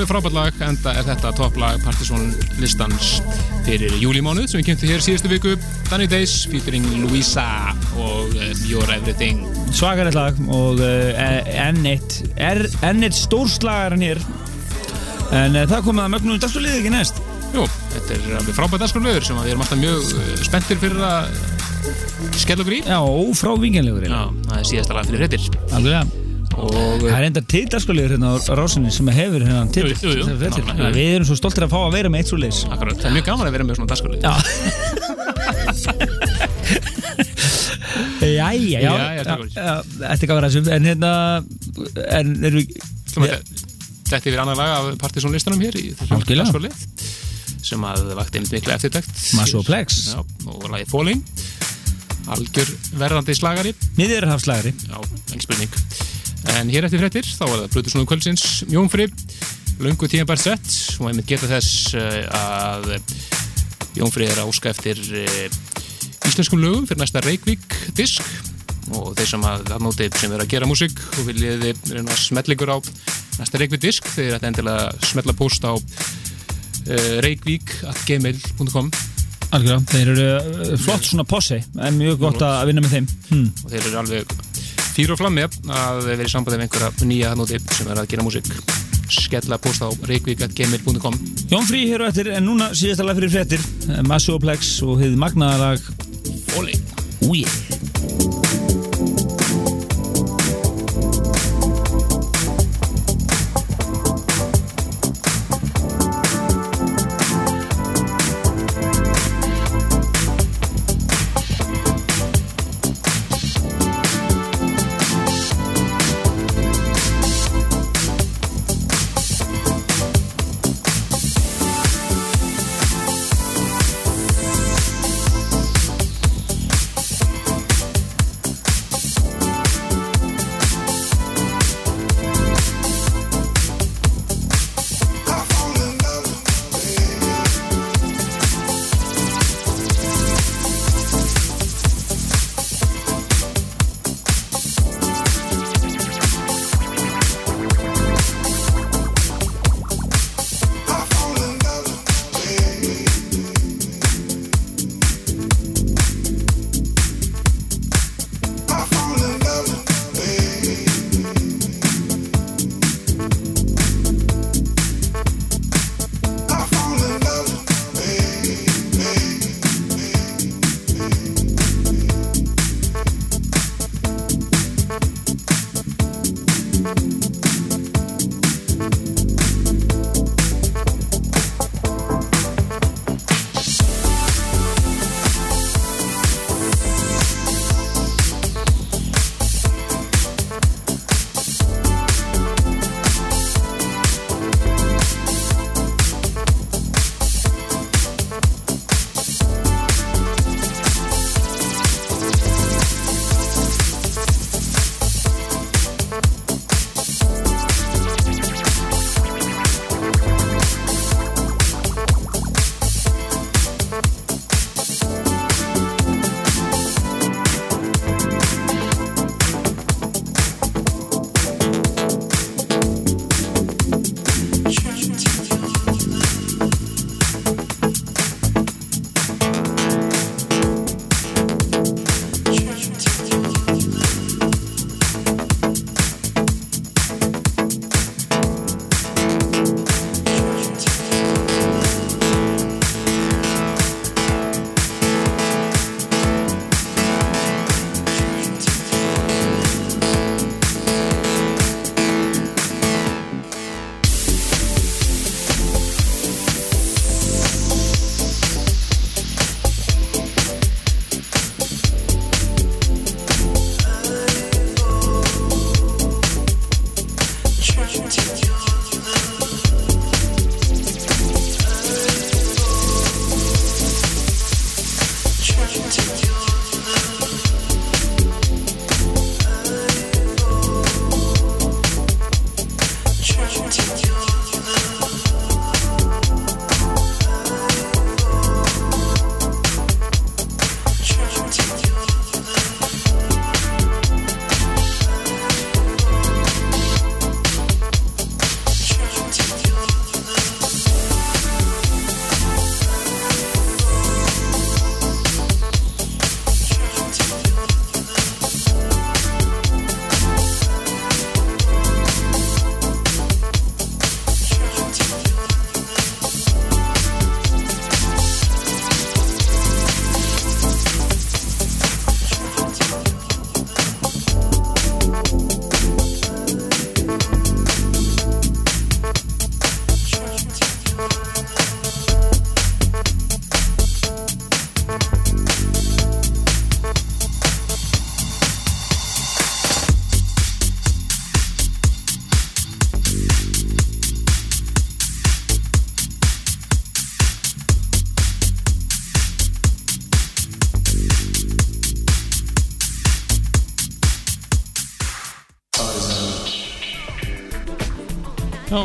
alveg 0.00 0.14
frábært 0.14 0.32
lag, 0.32 0.60
enda 0.64 0.92
er 0.96 1.04
þetta 1.04 1.30
topplag 1.36 1.80
Partisan 1.84 2.30
listans 2.56 3.18
fyrir 3.66 3.92
júlímánuð 4.00 4.46
sem 4.48 4.60
við 4.60 4.70
kynntum 4.70 4.88
hér 4.94 5.02
síðustu 5.04 5.28
viku. 5.28 5.50
Danny 5.90 6.06
Days 6.08 6.46
featuring 6.48 6.86
Louisa 7.02 7.44
og 8.00 8.32
uh, 8.32 8.46
Your 8.64 8.88
Everything. 8.94 9.42
Svakarið 9.76 10.16
lag 10.16 10.38
og 10.46 10.80
uh, 10.80 11.50
enn 11.52 11.84
eitt 11.90 12.22
er 12.40 12.62
enn 12.86 13.04
eitt 13.04 13.18
stórslagar 13.18 13.92
hann 13.92 14.06
hér. 14.06 14.22
En 15.36 15.58
uh, 15.58 15.66
það 15.68 15.84
komið 15.90 16.06
að 16.06 16.14
mögnum 16.14 16.40
dagsfólið 16.46 16.78
ekki 16.78 16.94
næst. 16.96 17.20
Jú, 17.50 17.66
þetta 17.92 18.16
er 18.16 18.40
alveg 18.40 18.56
frábært 18.56 18.86
dagskraflöður 18.86 19.28
sem 19.28 19.42
við 19.42 19.52
erum 19.52 19.66
alltaf 19.66 19.82
mjög 19.82 20.16
spenntir 20.46 20.80
fyrir 20.80 21.04
að 21.10 21.28
skella 22.40 22.64
okkur 22.64 22.78
í. 22.78 22.82
Já, 22.88 22.98
ófrávinganlegur 23.04 24.08
Já, 24.08 24.24
það 24.48 24.58
er 24.62 24.72
síðasta 24.72 24.96
lag 24.96 25.12
fyrir 25.12 25.26
hrettir 25.26 25.62
Alveg 25.76 26.00
og 26.00 26.29
Það 26.60 27.14
er 27.16 27.24
enda 27.28 27.42
til 27.48 27.62
dagsfólið 27.72 28.14
hérna 28.14 28.28
á 28.36 28.52
rásinni 28.58 28.90
sem 28.94 29.08
hefur 29.14 29.44
hérna 29.46 29.64
til. 29.72 29.84
Við 29.88 31.06
erum 31.14 31.26
svo 31.28 31.36
stoltir 31.38 31.64
að 31.66 31.72
fá 31.72 31.80
að 31.86 31.94
vera 31.96 32.08
með 32.12 32.18
eitt 32.22 32.30
svo 32.32 32.38
leis 32.40 32.58
Akkurat, 32.68 32.96
það 33.00 33.08
er 33.10 33.14
mjög 33.16 33.26
gaman 33.30 33.46
að 33.48 33.54
vera 33.56 33.64
með 33.68 33.74
svona 33.80 33.96
Já. 34.20 34.32
Jæja, 38.20 38.80
já, 38.84 38.92
Þetta 39.54 40.20
er 40.20 40.28
gaman 40.30 40.44
að 40.44 40.50
þessum 40.50 40.68
En 40.74 40.88
hérna, 40.90 41.10
en 42.18 42.26
erum 42.50 42.60
við 42.60 42.68
Þetta 44.10 44.26
er 44.30 44.42
annar 44.42 44.58
lag 44.58 44.70
af 44.76 44.90
Partisan 45.00 45.32
listanum 45.34 45.62
hér 45.64 45.74
í 45.80 45.90
þessum 45.94 46.18
Algjörlega. 46.18 46.50
dagskraflið 46.50 47.18
sem 47.70 47.82
að 47.84 48.14
vakti 48.16 48.40
einmitt 48.40 48.54
mikla 48.56 48.76
eftirtækt 48.78 49.18
Masso 49.36 49.60
Plex. 49.62 49.98
Já, 50.14 50.22
og 50.48 50.64
lagið 50.72 50.88
Falling. 50.90 51.20
Algjör 52.32 52.70
verðandi 53.02 53.36
slagari. 53.36 53.74
Miðurhafslagari 53.98 54.72
Já, 54.88 54.96
engin 55.28 55.44
spurning 55.44 55.76
En 56.56 56.70
hér 56.72 56.86
eftir 56.86 57.00
fréttir, 57.02 57.26
þá 57.26 57.44
er 57.46 57.56
það 57.56 57.72
Brutusnúðu 57.74 58.08
kvöldsins. 58.08 58.44
Jónfri, 58.72 59.06
löngu 59.80 60.08
tíðanbært 60.08 60.42
sett 60.42 60.70
og 61.00 61.10
einmitt 61.10 61.28
geta 61.28 61.48
þess 61.50 61.94
eh, 61.98 62.24
að 62.36 62.96
Jónfri 63.98 64.28
er 64.28 64.40
að 64.40 64.52
óska 64.52 64.72
eftir 64.72 65.00
eh, 65.20 65.48
íslenskum 66.28 66.62
lögum 66.62 66.86
fyrir 66.88 67.02
næsta 67.02 67.22
Reykjavík 67.24 67.76
disk 67.98 68.24
og 68.96 69.12
þeir 69.18 69.30
sem 69.34 69.46
að 69.46 69.68
það 69.68 69.84
móti 69.86 70.08
sem 70.18 70.34
er 70.34 70.42
að 70.44 70.50
gera 70.52 70.68
músík 70.70 71.00
og 71.18 71.28
viljið 71.28 71.66
reyna 71.92 72.16
ykkur 72.56 72.74
á 72.74 72.78
næsta 73.40 73.60
Reykjavík 73.60 73.84
disk 73.84 74.10
þeir 74.16 74.36
ætti 74.38 74.50
endilega 74.50 74.90
smetla 75.12 75.36
post 75.38 75.64
á 75.66 75.72
reykjavík.gmail.com 77.24 78.92
Algjörða, 79.50 79.80
þeir 79.90 80.10
eru 80.12 80.76
flott 80.78 81.08
svona 81.08 81.26
possi 81.26 81.58
en 81.58 81.96
mjög 81.98 82.20
gott 82.22 82.42
að 82.46 82.68
vinna 82.70 82.84
með 82.84 82.92
þeim. 82.94 83.08
Hm. 83.30 83.48
og 83.64 83.72
þeir 83.72 83.80
eru 83.88 83.98
alveg 84.04 84.34
fyrir 85.00 85.14
og 85.14 85.20
flammi 85.20 85.44
að 85.72 86.00
vera 86.08 86.26
í 86.26 86.30
sambandi 86.30 86.58
með 86.60 86.66
einhverja 86.66 87.08
nýja 87.08 87.30
nóti 87.38 87.60
sem 87.72 87.88
er 87.88 88.00
að 88.02 88.10
gera 88.10 88.26
músík. 88.26 88.50
Skella 89.10 89.58
post 89.62 89.82
á 89.82 89.88
reykjavík.gmail.com 90.10 91.16
Jón 91.50 91.66
Frí 91.68 91.86
hér 91.88 92.04
og 92.04 92.12
eftir 92.12 92.30
en 92.36 92.46
núna 92.46 92.70
síðasta 92.76 93.06
lag 93.06 93.18
fyrir 93.18 93.32
fréttir. 93.32 93.64
Massoplex 94.06 94.76
og 94.86 95.00
hefði 95.00 95.18
magnaðalag 95.24 95.90
Falling 96.52 96.84
Úi 97.30 97.44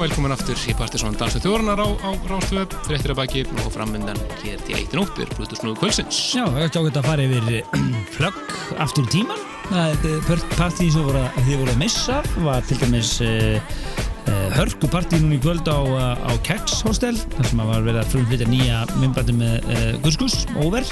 velkomin 0.06 0.34
aftur 0.36 0.60
í 0.70 0.74
Partiðsson 0.78 1.16
Dansa 1.18 1.40
þjóranar 1.42 1.80
á, 1.82 1.88
á 2.06 2.10
Rástvöð, 2.30 2.74
fréttir 2.86 3.14
að 3.14 3.18
baki 3.24 3.42
og 3.64 3.72
framöndan 3.74 4.20
hér 4.44 4.60
til 4.68 4.76
eittin 4.78 5.02
óttir, 5.02 5.32
Plutusnúðu 5.34 5.80
kvölsins. 5.82 6.20
Já, 6.36 6.44
er 6.46 6.68
ekki 6.68 6.84
ágætt 6.84 7.00
að 7.02 7.08
fara 7.08 7.26
yfir 7.26 7.48
flögg 8.18 8.54
aftur 8.86 9.08
í 9.08 9.14
tíman. 9.16 9.42
Partíð 10.60 10.94
sem 10.94 11.08
voru 11.08 11.24
að, 11.24 11.42
þið 11.48 11.62
voru 11.64 11.74
að 11.74 11.82
missa 11.82 12.20
var 12.46 12.70
til 12.70 12.78
dæmis 12.84 13.16
uh, 13.26 13.74
uh, 14.30 14.48
hörku 14.60 14.92
partíð 14.94 15.26
núna 15.26 15.40
í 15.40 15.44
kvöld 15.48 15.74
á, 15.74 15.80
uh, 15.82 16.14
á 16.22 16.32
Keks 16.46 16.84
Hostel, 16.86 17.16
þar 17.40 17.50
sem 17.50 17.66
að 17.66 17.74
var 17.74 17.88
verið 17.90 18.04
að 18.04 18.14
frumflytja 18.14 18.52
nýja 18.52 18.84
myndbandi 19.00 19.40
með 19.42 19.72
uh, 19.74 19.88
Guskus, 20.06 20.44
Over. 20.62 20.86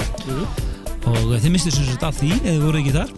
Og 1.04 1.34
þið 1.36 1.50
mistið 1.52 1.74
sem 1.76 1.88
sagt 1.90 2.04
af 2.06 2.16
því, 2.16 2.30
eða 2.48 2.60
voru 2.64 2.80
ekki 2.80 2.94
þar. 2.94 3.10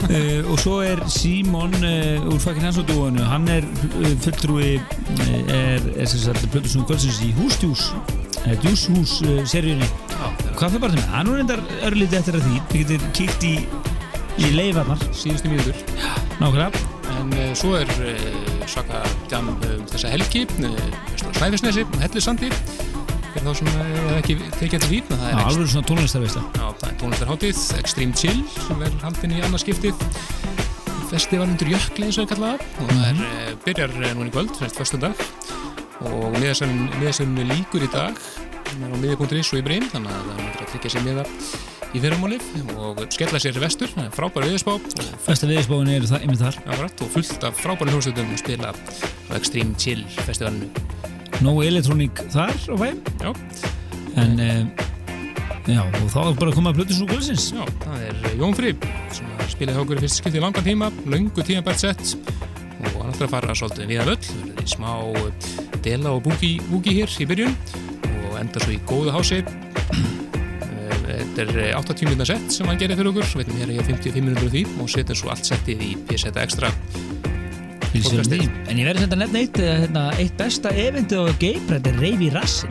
Uh, 0.00 0.50
og 0.52 0.60
svo 0.60 0.80
er 0.84 1.00
Símon 1.12 1.72
uh, 1.80 2.28
úr 2.28 2.40
Fakkin 2.40 2.66
Hans 2.68 2.80
og 2.80 2.88
Dúanu 2.88 3.24
hann 3.24 3.48
er 3.52 3.64
uh, 3.64 4.12
fulltrúi 4.24 4.74
uh, 4.80 4.99
er, 5.50 5.86
er 5.96 6.08
sem 6.10 6.22
sagt 6.22 6.46
Plötusnúðu 6.52 6.88
Kvöldsins 6.90 7.20
í 7.24 7.30
Hústjús 7.38 7.88
uh, 7.92 8.54
Djúshús 8.62 9.18
uh, 9.26 9.40
seríunni. 9.48 9.88
Með? 10.60 11.00
hann 11.12 11.30
er 11.30 11.40
reyndar 11.40 11.62
örlítið 11.88 12.20
eftir 12.20 12.38
að 12.38 12.46
því. 12.46 12.62
Þið 12.70 12.82
getur 12.84 13.10
kíkt 13.16 13.46
í, 13.48 13.54
í 14.40 14.52
leifarnar. 14.56 15.02
Síðustu 15.16 15.50
nákvæmlega. 16.40 16.70
En 17.18 17.34
uh, 17.34 17.50
svo 17.58 17.74
er 17.80 17.90
uh, 18.04 18.22
svaka 18.70 19.02
djam 19.30 19.50
um 19.54 19.84
þessa 19.90 20.12
helgi, 20.12 20.46
Snæfisnesi, 21.20 21.84
Hellisandi, 22.00 22.50
fyrir 23.30 23.46
þá 23.46 23.52
sem 23.58 23.70
hefur 23.74 24.16
ekki 24.18 24.36
tekið 24.58 24.74
þetta 24.76 24.90
líf, 24.92 25.10
það 25.10 25.26
er 25.30 25.42
alveg 25.44 25.72
svona 25.72 25.88
tónlistarveisla. 25.90 26.44
Er 26.60 26.96
tónlistarháttið, 27.02 27.64
Extreme 27.80 28.16
Chill 28.18 28.44
sem 28.56 28.86
er 28.86 28.96
haldin 29.04 29.36
í 29.36 29.42
annarskiptið 29.46 30.04
festival 31.10 31.48
undir 31.48 31.72
jökli 31.74 32.06
eins 32.06 32.18
og 32.20 32.28
það. 32.30 32.36
Kallaða 32.36 32.56
og 32.78 32.92
það 32.92 33.06
er, 33.08 33.16
uh, 33.26 33.39
byrjar 33.64 33.92
núna 34.16 34.28
í 34.28 34.32
kvöld 34.32 34.54
fyrst 34.56 34.78
fyrstu 34.78 35.00
dag 35.00 35.18
og 36.08 36.36
miðasönnu 36.40 37.44
líkur 37.50 37.84
í 37.84 37.90
dag. 37.92 38.16
Á 38.70 38.96
miði.is 38.96 39.50
og 39.52 39.60
í 39.60 39.64
breym 39.66 39.86
þannig 39.90 40.14
að 40.14 40.28
það 40.28 40.40
er 40.40 40.60
að 40.62 40.70
tryggja 40.70 40.92
sér 40.94 41.04
miða 41.04 41.24
í 41.90 42.00
fyrramálið 42.00 42.44
og 42.78 43.00
skella 43.12 43.40
sér 43.42 43.58
vestur. 43.60 43.90
Það 43.96 44.12
frábæra 44.16 44.50
viðspá 44.52 44.76
og, 44.76 44.86
festa 45.26 45.48
viðspáin 45.50 45.90
er 45.92 46.06
það, 46.08 46.24
einmitt 46.24 46.42
þar. 46.44 46.60
Árætt, 46.76 47.02
og 47.04 47.12
fullt 47.16 47.46
af 47.48 47.58
frábæra 47.60 47.94
hljómsveitum 47.94 48.30
að 48.30 48.42
spila 48.44 48.72
á 48.72 49.32
Extreme 49.36 49.76
Chill 49.80 50.04
festivalinu. 50.22 50.70
Nógu 51.44 51.66
elektrónik 51.66 52.22
þar 52.32 52.54
á 52.54 52.74
bæm 52.80 53.02
Já, 53.20 53.30
en 54.20 54.40
uh, 54.44 54.86
já, 55.66 55.82
og 55.82 56.06
þá 56.12 56.20
er 56.22 56.38
bara 56.40 56.52
að 56.52 56.56
koma 56.60 56.72
að 56.72 56.80
Plötusnúðu 56.80 57.10
Kvöldsins. 57.14 57.50
Já, 57.56 57.64
það 57.84 58.06
er 58.08 58.38
Jón 58.40 58.56
Frib 58.56 58.86
sem 59.16 59.34
að 59.36 59.50
spilaði 59.56 59.76
hjá 59.76 59.84
okkur 59.84 60.00
í 60.00 60.04
fyrst 60.06 60.22
skipti 60.22 60.40
í 60.40 60.44
langan 60.44 60.66
tíma, 60.66 60.92
löngu 61.10 61.44
tímabært 61.44 61.82
sett 61.82 62.14
og 62.80 62.96
hann 63.02 63.12
ætlar 63.12 63.28
að 63.28 63.34
fara 63.34 63.56
svolítið 63.58 63.90
við 63.90 64.02
að 64.02 64.10
völl, 64.12 64.30
verður 64.46 64.64
í 64.64 64.72
smá 64.74 64.90
eh, 65.20 65.50
dela 65.84 66.14
og 66.16 66.24
búki, 66.26 66.52
hér 66.96 67.16
í 67.20 67.28
byrjun 67.30 67.56
og 68.30 68.38
enda 68.40 68.62
svo 68.62 68.74
í 68.74 68.80
góðu 68.90 69.14
hási. 69.16 69.42
Eh, 71.10 71.24
Þetta 71.34 71.42
er 71.42 71.56
eh, 71.64 71.74
80 71.74 72.06
minna 72.06 72.26
sett 72.28 72.52
sem 72.54 72.68
hann 72.70 72.78
gerir 72.78 72.94
fyrir 72.94 73.10
okkur, 73.10 73.26
veitum 73.40 73.56
hér 73.58 73.72
að 73.72 73.80
ég 73.80 73.88
55 73.88 74.22
minútur 74.22 74.52
því 74.52 74.62
og 74.78 74.90
setur 74.92 75.18
svo 75.18 75.32
allt 75.32 75.48
settið 75.48 75.82
í 75.82 75.88
PSETA 76.06 76.44
Extra 76.44 76.70
en 77.90 78.78
ég 78.80 78.86
verði 78.86 79.06
þetta 79.06 79.18
nefn 79.18 79.40
eitt 79.40 79.58
eh, 79.62 79.72
hérna, 79.84 80.04
eitt 80.22 80.36
besta 80.38 80.70
eventið 80.70 81.26
á 81.26 81.34
Geiprætt 81.42 81.90
er 81.90 81.98
Reyfi 82.02 82.30
Rassin 82.34 82.70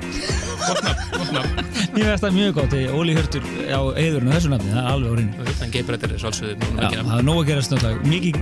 Mér 1.93 2.05
veist 2.11 2.23
það 2.23 2.35
mjög 2.35 2.53
gott, 2.57 2.73
eh, 2.77 2.95
Óli 2.95 3.15
Hjörtur 3.17 3.45
á 3.69 3.81
eðurinn 3.99 4.31
þessu 4.33 4.51
nafni, 4.53 4.71
það 4.73 4.81
er 4.81 4.89
alveg 4.93 5.09
á 5.09 5.15
reynu. 5.19 5.47
Þannig 5.59 5.75
geiprættir 5.75 6.13
er 6.15 6.21
svolsögðu 6.23 6.55
núna 6.63 6.81
Já, 6.81 6.87
ekki 6.89 7.07
það 7.09 7.17
er 7.17 7.27
nóg 7.29 7.39
að 7.41 7.47
gerast 7.49 7.73
náttúrulega. 7.73 8.11
Mikið 8.13 8.35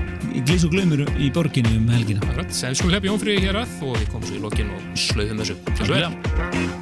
glís 0.48 0.66
og 0.68 0.74
glöymur 0.76 1.06
í 1.18 1.30
borginni 1.34 1.78
um 1.78 1.88
helgina. 1.94 2.34
En 2.34 2.42
við 2.42 2.92
hlepja 2.92 3.12
Jón 3.12 3.24
Frib 3.24 3.46
hér 3.48 3.62
að 3.64 3.78
og 3.82 3.96
við 3.96 4.12
komum 4.12 4.28
svo 4.28 4.36
í 4.36 4.44
lokin 4.44 4.76
og 4.76 4.92
slöðum 5.08 5.42
þessu 5.42 6.77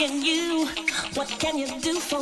asking 0.00 0.22
you, 0.22 0.68
what 1.14 1.28
can 1.40 1.58
you 1.58 1.66
do 1.80 1.98
for 1.98 2.17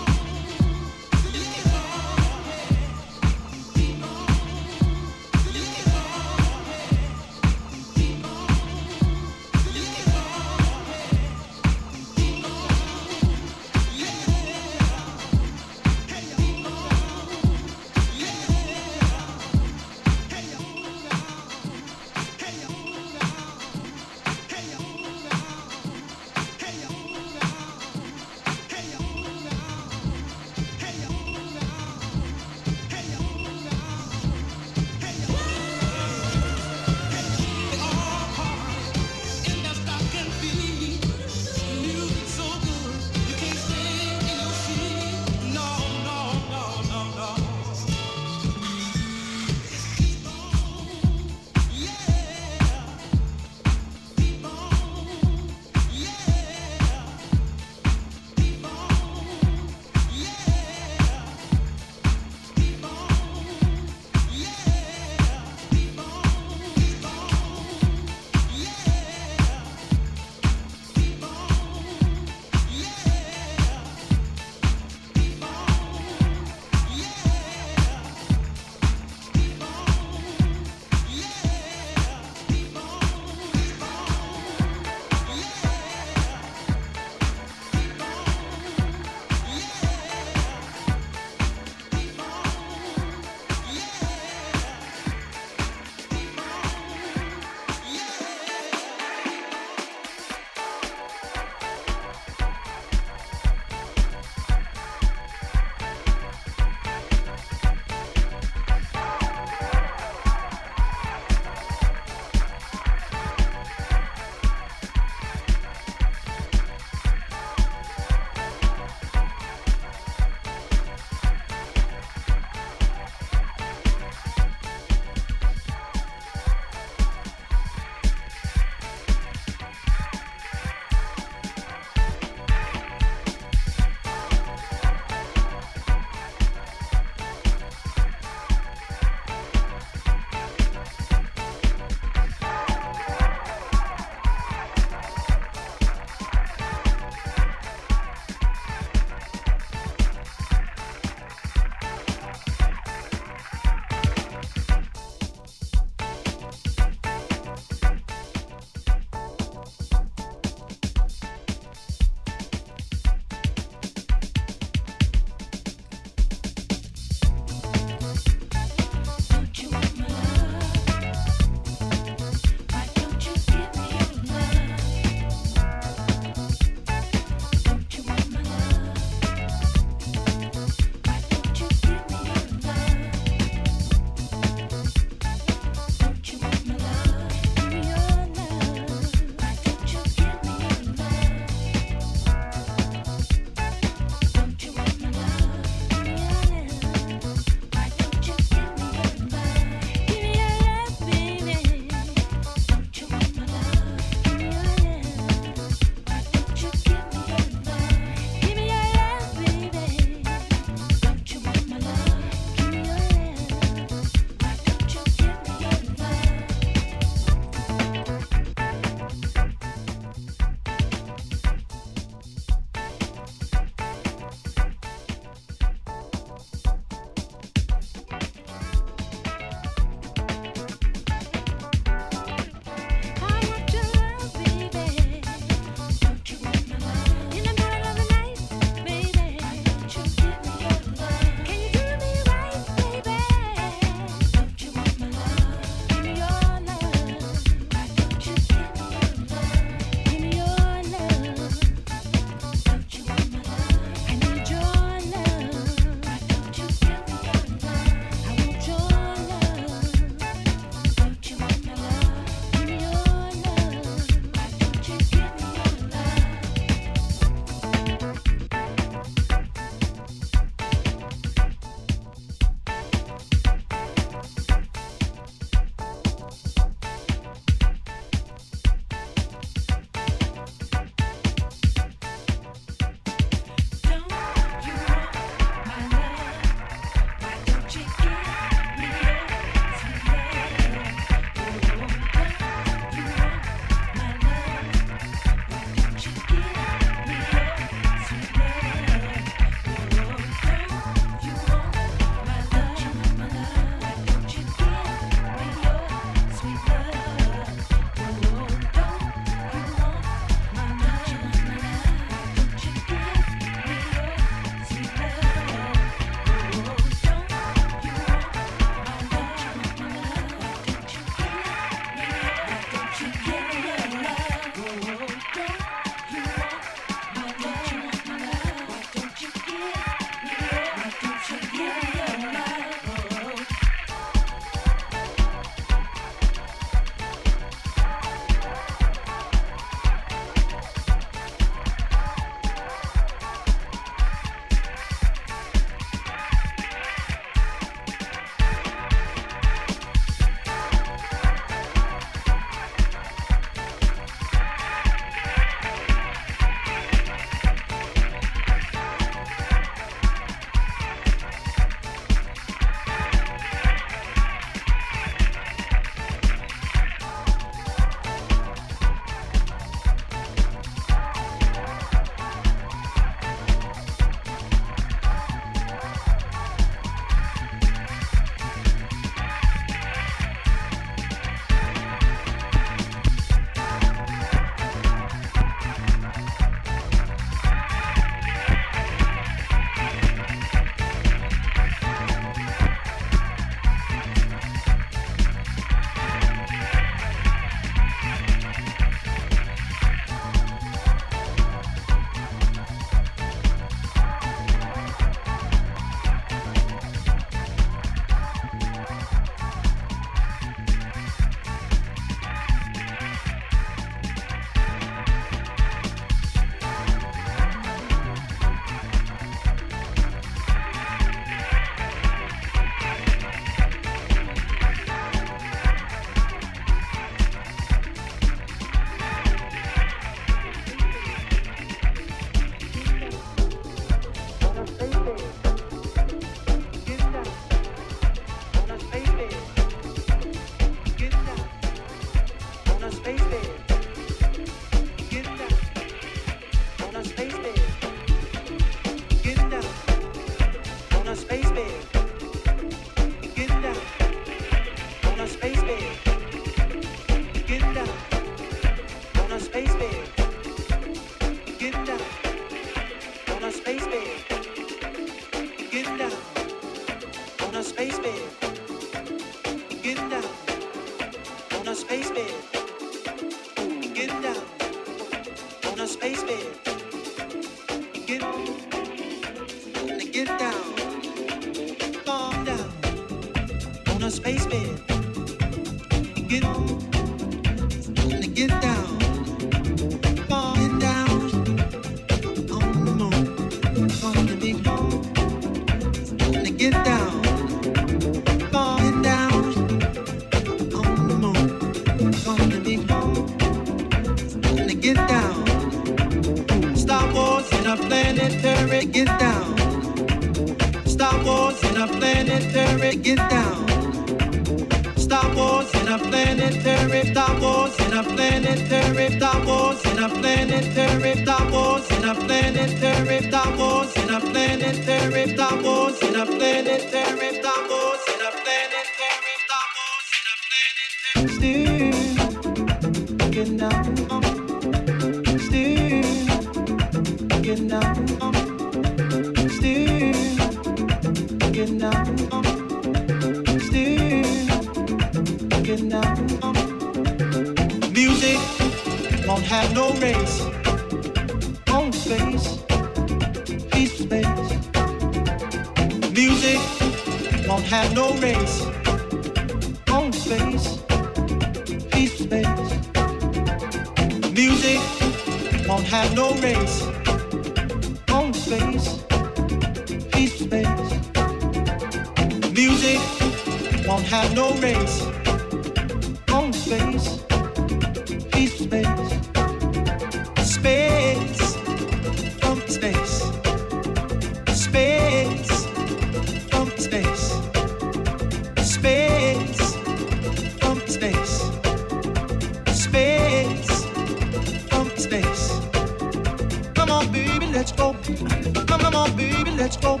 Come, 598.02 598.94
on, 598.94 599.16
baby, 599.16 599.52
let's 599.52 599.76
go. 599.76 600.00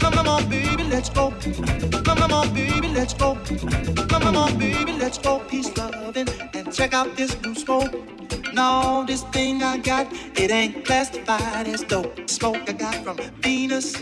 Come, 0.00 0.18
on, 0.26 0.48
baby, 0.50 0.82
let's 0.84 1.08
go. 1.10 1.32
Come, 2.04 2.32
on, 2.32 2.52
baby, 2.52 2.88
let's 2.88 3.14
go. 3.14 3.36
Come, 4.08 4.36
on, 4.36 4.58
baby, 4.58 4.92
let's 4.94 5.18
go. 5.18 5.38
Peace, 5.48 5.76
loving, 5.76 6.28
and 6.54 6.72
check 6.72 6.92
out 6.92 7.16
this 7.16 7.40
new 7.42 7.54
smoke. 7.54 7.94
No, 8.52 9.04
this 9.06 9.22
thing 9.24 9.62
I 9.62 9.78
got, 9.78 10.08
it 10.36 10.50
ain't 10.50 10.84
classified 10.84 11.68
as 11.68 11.82
dope. 11.82 12.28
Smoke 12.28 12.68
I 12.68 12.72
got 12.72 12.96
from 12.96 13.16
Venus, 13.42 13.94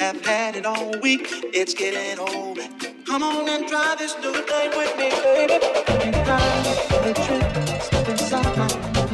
have 0.00 0.24
had 0.26 0.56
it 0.56 0.66
all 0.66 0.90
week. 1.00 1.28
It's 1.54 1.74
getting 1.74 2.18
old. 2.18 2.58
Come 3.06 3.22
on 3.22 3.48
and 3.48 3.68
try 3.68 3.94
this 3.98 4.16
new 4.20 4.34
thing 4.34 4.70
with 4.76 4.96
me, 4.98 5.10
baby. 5.22 5.58
Can 5.86 6.12
fly 6.24 7.02
the 7.04 7.14
trip, 7.14 7.82
step 7.82 8.08
inside 8.08 8.58
my 8.58 8.67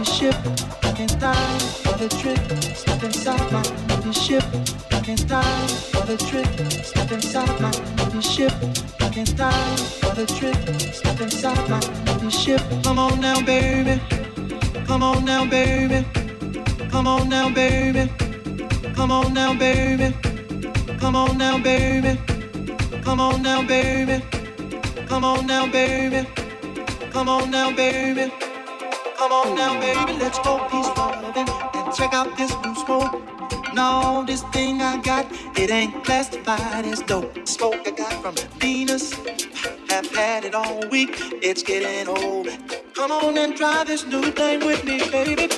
ship. 0.04 0.34
I 0.82 0.92
can 0.92 1.08
fly 1.08 1.34
for 1.84 1.98
the 1.98 2.08
trip, 2.08 2.38
step 2.74 3.02
inside 3.02 3.52
my 3.52 3.62
new 4.04 4.12
ship. 4.12 4.44
I 4.92 5.00
can 5.00 5.16
fly 5.16 5.42
for 5.92 6.06
the 6.06 6.16
trip, 6.16 6.46
step 6.84 7.10
inside 7.12 7.60
my 7.60 7.70
new 8.12 8.22
ship. 8.22 8.52
I 9.00 9.08
can 9.08 9.26
fly 9.26 9.52
for 10.00 10.14
the 10.14 10.26
trip, 10.26 10.56
step 10.92 11.20
inside 11.20 11.68
my 11.68 11.80
new 12.22 12.30
ship. 12.30 12.60
Come 12.82 12.98
on 12.98 13.20
now, 13.20 13.40
baby. 13.42 14.00
Come 14.86 15.02
on 15.02 15.24
now, 15.24 15.44
baby. 15.48 16.04
Come 16.90 17.06
on 17.06 17.28
now, 17.28 17.48
baby. 17.48 18.10
Come 18.94 19.10
on 19.10 19.34
now, 19.34 19.54
baby. 19.54 20.14
Come 20.98 21.16
on 21.16 21.38
now, 21.38 21.58
baby. 21.58 22.18
Come 23.02 23.20
on 23.20 23.42
now, 23.42 23.62
baby. 23.66 24.22
Come 25.06 25.24
on 25.24 25.46
now, 25.46 25.66
baby. 25.70 26.26
Come 27.10 27.28
on 27.28 27.50
now, 27.50 27.74
baby. 27.74 28.43
Come 29.18 29.32
on 29.32 29.54
now, 29.54 29.80
baby. 29.80 30.18
Let's 30.18 30.38
go 30.40 30.58
peace 30.70 30.88
and 30.96 31.94
check 31.94 32.14
out 32.14 32.36
this 32.36 32.52
new 32.64 32.74
smoke. 32.74 33.12
No, 33.74 34.24
this 34.26 34.42
thing 34.52 34.82
I 34.82 35.00
got, 35.02 35.26
it 35.58 35.70
ain't 35.70 36.04
classified 36.04 36.84
as 36.84 37.00
dope. 37.00 37.46
Smoke 37.46 37.86
I 37.86 37.90
got 37.92 38.12
from 38.22 38.34
Venus, 38.58 39.12
have 39.88 40.06
had 40.14 40.44
it 40.44 40.54
all 40.54 40.80
week. 40.90 41.10
It's 41.42 41.62
getting 41.62 42.08
old. 42.08 42.48
Come 42.94 43.12
on 43.12 43.38
and 43.38 43.56
try 43.56 43.84
this 43.84 44.06
new 44.06 44.30
thing 44.32 44.64
with 44.66 44.84
me, 44.84 44.98
baby. 45.10 45.48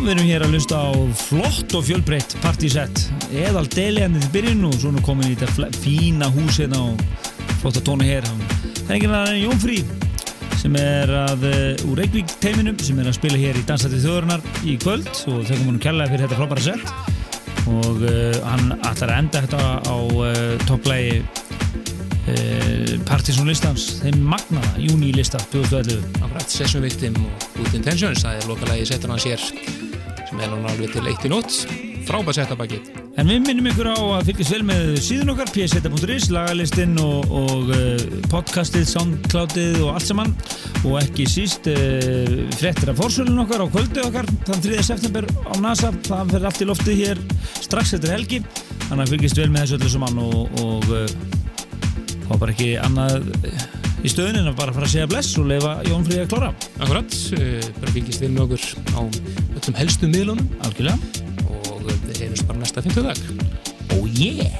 Við 0.00 0.12
erum 0.14 0.28
hér 0.28 0.42
að 0.46 0.54
lusta 0.54 0.78
á 0.80 0.90
flott 1.18 1.74
og 1.76 1.82
fjölbreytt 1.84 2.34
partysett 2.40 3.02
eðal 3.36 3.66
deliðandi 3.68 4.22
til 4.22 4.30
byrjun 4.34 4.68
og 4.70 4.76
svona 4.80 5.02
komin 5.04 5.28
í 5.28 5.36
þetta 5.38 5.68
fína 5.82 6.30
hús 6.32 6.60
hérna 6.62 6.80
og 6.88 7.02
flotta 7.60 7.82
tónu 7.84 8.06
hér. 8.08 8.24
Það 8.24 8.86
er 8.86 8.96
enginn 8.96 9.16
að 9.18 9.32
Jón 9.42 9.60
Frí 9.60 9.80
sem 10.60 10.76
er 10.80 11.12
að 11.14 11.44
uh, 11.48 11.88
úr 11.88 12.00
Reykjavík 12.00 12.32
teiminum 12.40 12.80
sem 12.80 12.98
er 13.00 13.08
að 13.10 13.16
spila 13.18 13.40
hér 13.40 13.60
í 13.60 13.64
Danslæti 13.68 14.00
þjóðurnar 14.02 14.44
í 14.68 14.76
kvöld 14.80 15.08
og 15.32 15.44
þekkum 15.48 15.70
hann 15.70 15.80
kærlega 15.84 16.12
fyrir 16.12 16.26
þetta 16.26 16.40
frábæra 16.40 16.66
sett 16.66 16.86
og 17.70 18.02
uh, 18.04 18.36
hann 18.44 18.74
ætlar 18.78 19.14
að 19.14 19.18
enda 19.22 19.42
þetta 19.46 19.62
á 19.84 19.96
uh, 19.96 20.66
topplægi 20.68 21.20
uh, 21.20 22.94
Partizón 23.08 23.48
listans 23.48 24.00
þeim 24.02 24.20
magnaða 24.32 24.84
júni 24.84 25.12
lista 25.16 25.40
2011 25.52 26.20
Akkurat, 26.20 26.48
Session 26.52 26.84
Victim 26.84 27.16
og 27.24 27.48
Good 27.56 27.80
Intentions 27.80 28.24
það 28.24 28.40
er 28.40 28.44
sér 28.44 28.96
sem 29.00 29.04
er 29.04 29.08
núna 29.08 29.49
alveg 30.72 30.96
til 30.96 31.06
eitt 31.10 31.26
í 31.26 31.32
nótt. 31.32 31.62
Frábæð 32.08 32.40
setta 32.40 32.56
baki 32.58 32.80
En 33.20 33.28
við 33.28 33.42
minnum 33.44 33.66
ykkur 33.68 33.90
á 33.90 33.98
að 34.16 34.30
fylgjast 34.30 34.52
vel 34.54 34.62
með 34.64 34.84
síðan 35.04 35.32
okkar 35.34 35.50
pseta.is, 35.52 36.28
lagalistinn 36.32 36.94
og, 37.02 37.26
og 37.36 37.72
uh, 37.74 38.04
podcastið, 38.32 38.86
soundcloudið 38.88 39.80
og 39.82 39.90
allt 39.98 40.06
saman. 40.06 40.32
Og 40.88 40.96
ekki 41.02 41.26
síst 41.28 41.68
uh, 41.68 42.38
frettir 42.56 42.92
af 42.92 43.00
fórsölun 43.02 43.42
okkar 43.42 43.66
á 43.66 43.72
kvöldu 43.74 44.06
okkar 44.06 44.30
þann 44.48 44.64
3. 44.64 44.78
september 44.88 45.28
á 45.28 45.54
NASA. 45.60 45.92
Það 46.06 46.32
fer 46.36 46.48
allt 46.48 46.62
í 46.64 46.70
loftið 46.70 47.02
hér 47.02 47.20
strax 47.58 47.92
eftir 47.98 48.14
helgi. 48.14 48.40
Þannig 48.86 49.04
að 49.04 49.14
fylgjast 49.16 49.42
vel 49.42 49.50
með 49.50 49.66
þessu 49.66 49.80
öllu 49.80 49.92
saman 49.96 50.24
og, 50.24 50.64
og 50.64 50.88
uh, 50.94 51.04
þá 52.24 52.34
bara 52.38 52.54
ekki 52.54 52.72
annað 52.80 53.28
uh, 53.36 53.68
í 54.00 54.14
stöðun 54.14 54.40
en 54.40 54.52
að 54.54 54.60
bara 54.62 54.78
fara 54.78 54.88
að 54.88 54.94
segja 54.94 55.10
bless 55.10 55.36
og 55.36 55.50
leifa 55.50 55.76
Jón 55.90 56.08
Fríði 56.08 56.24
að 56.24 56.32
klára. 56.32 56.54
Akkurat, 56.78 57.20
uh, 57.36 57.70
bara 57.82 57.96
fylgist 57.98 58.24
við 58.24 58.38
með 58.38 58.46
okkur 58.46 58.96
á 58.96 59.00
öllum 59.70 59.78
helstu 59.78 60.08
miðlunum 60.10 60.48
algjörlega 60.66 60.98
og 61.46 61.84
við 61.86 62.18
heyrjumst 62.24 62.48
bara 62.48 62.58
næsta 62.58 62.82
50 62.82 63.06
dag 63.06 63.18
Oh 63.94 64.06
yeah! 64.18 64.59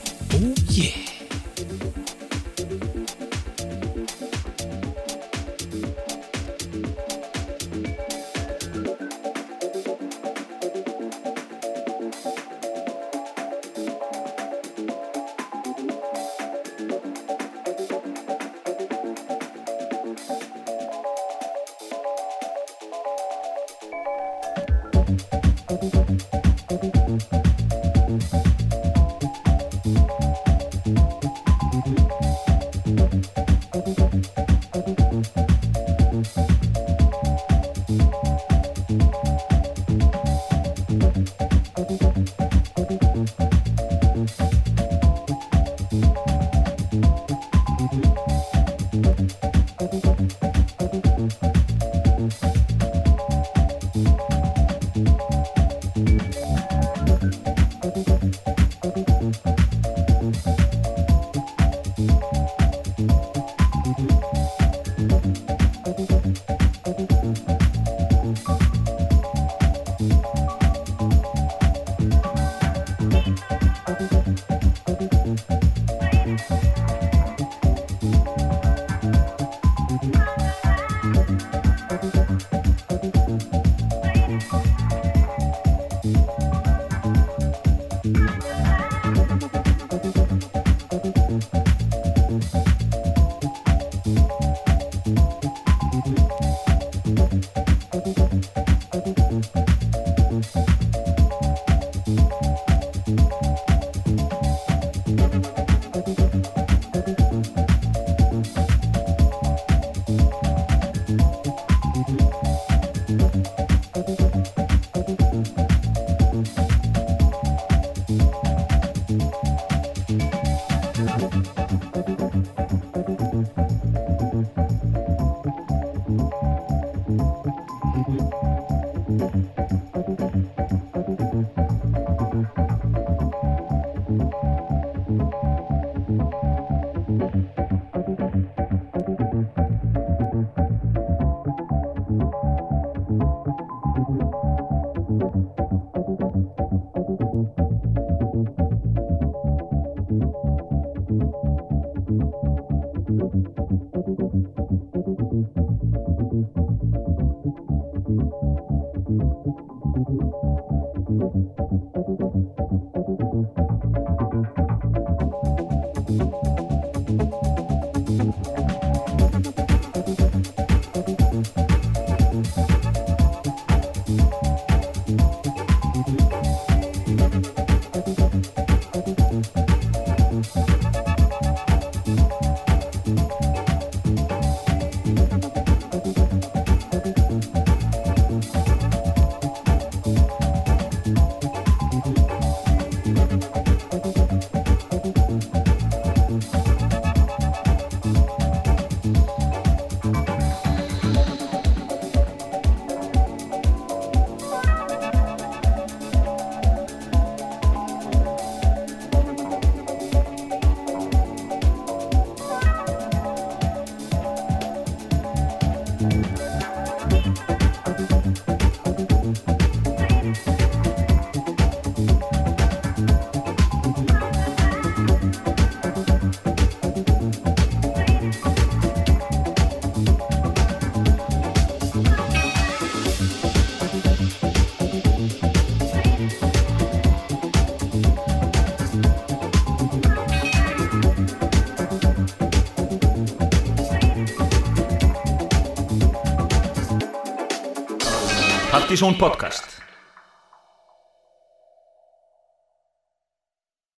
Partizón 248.90 249.16
podcast 249.16 249.69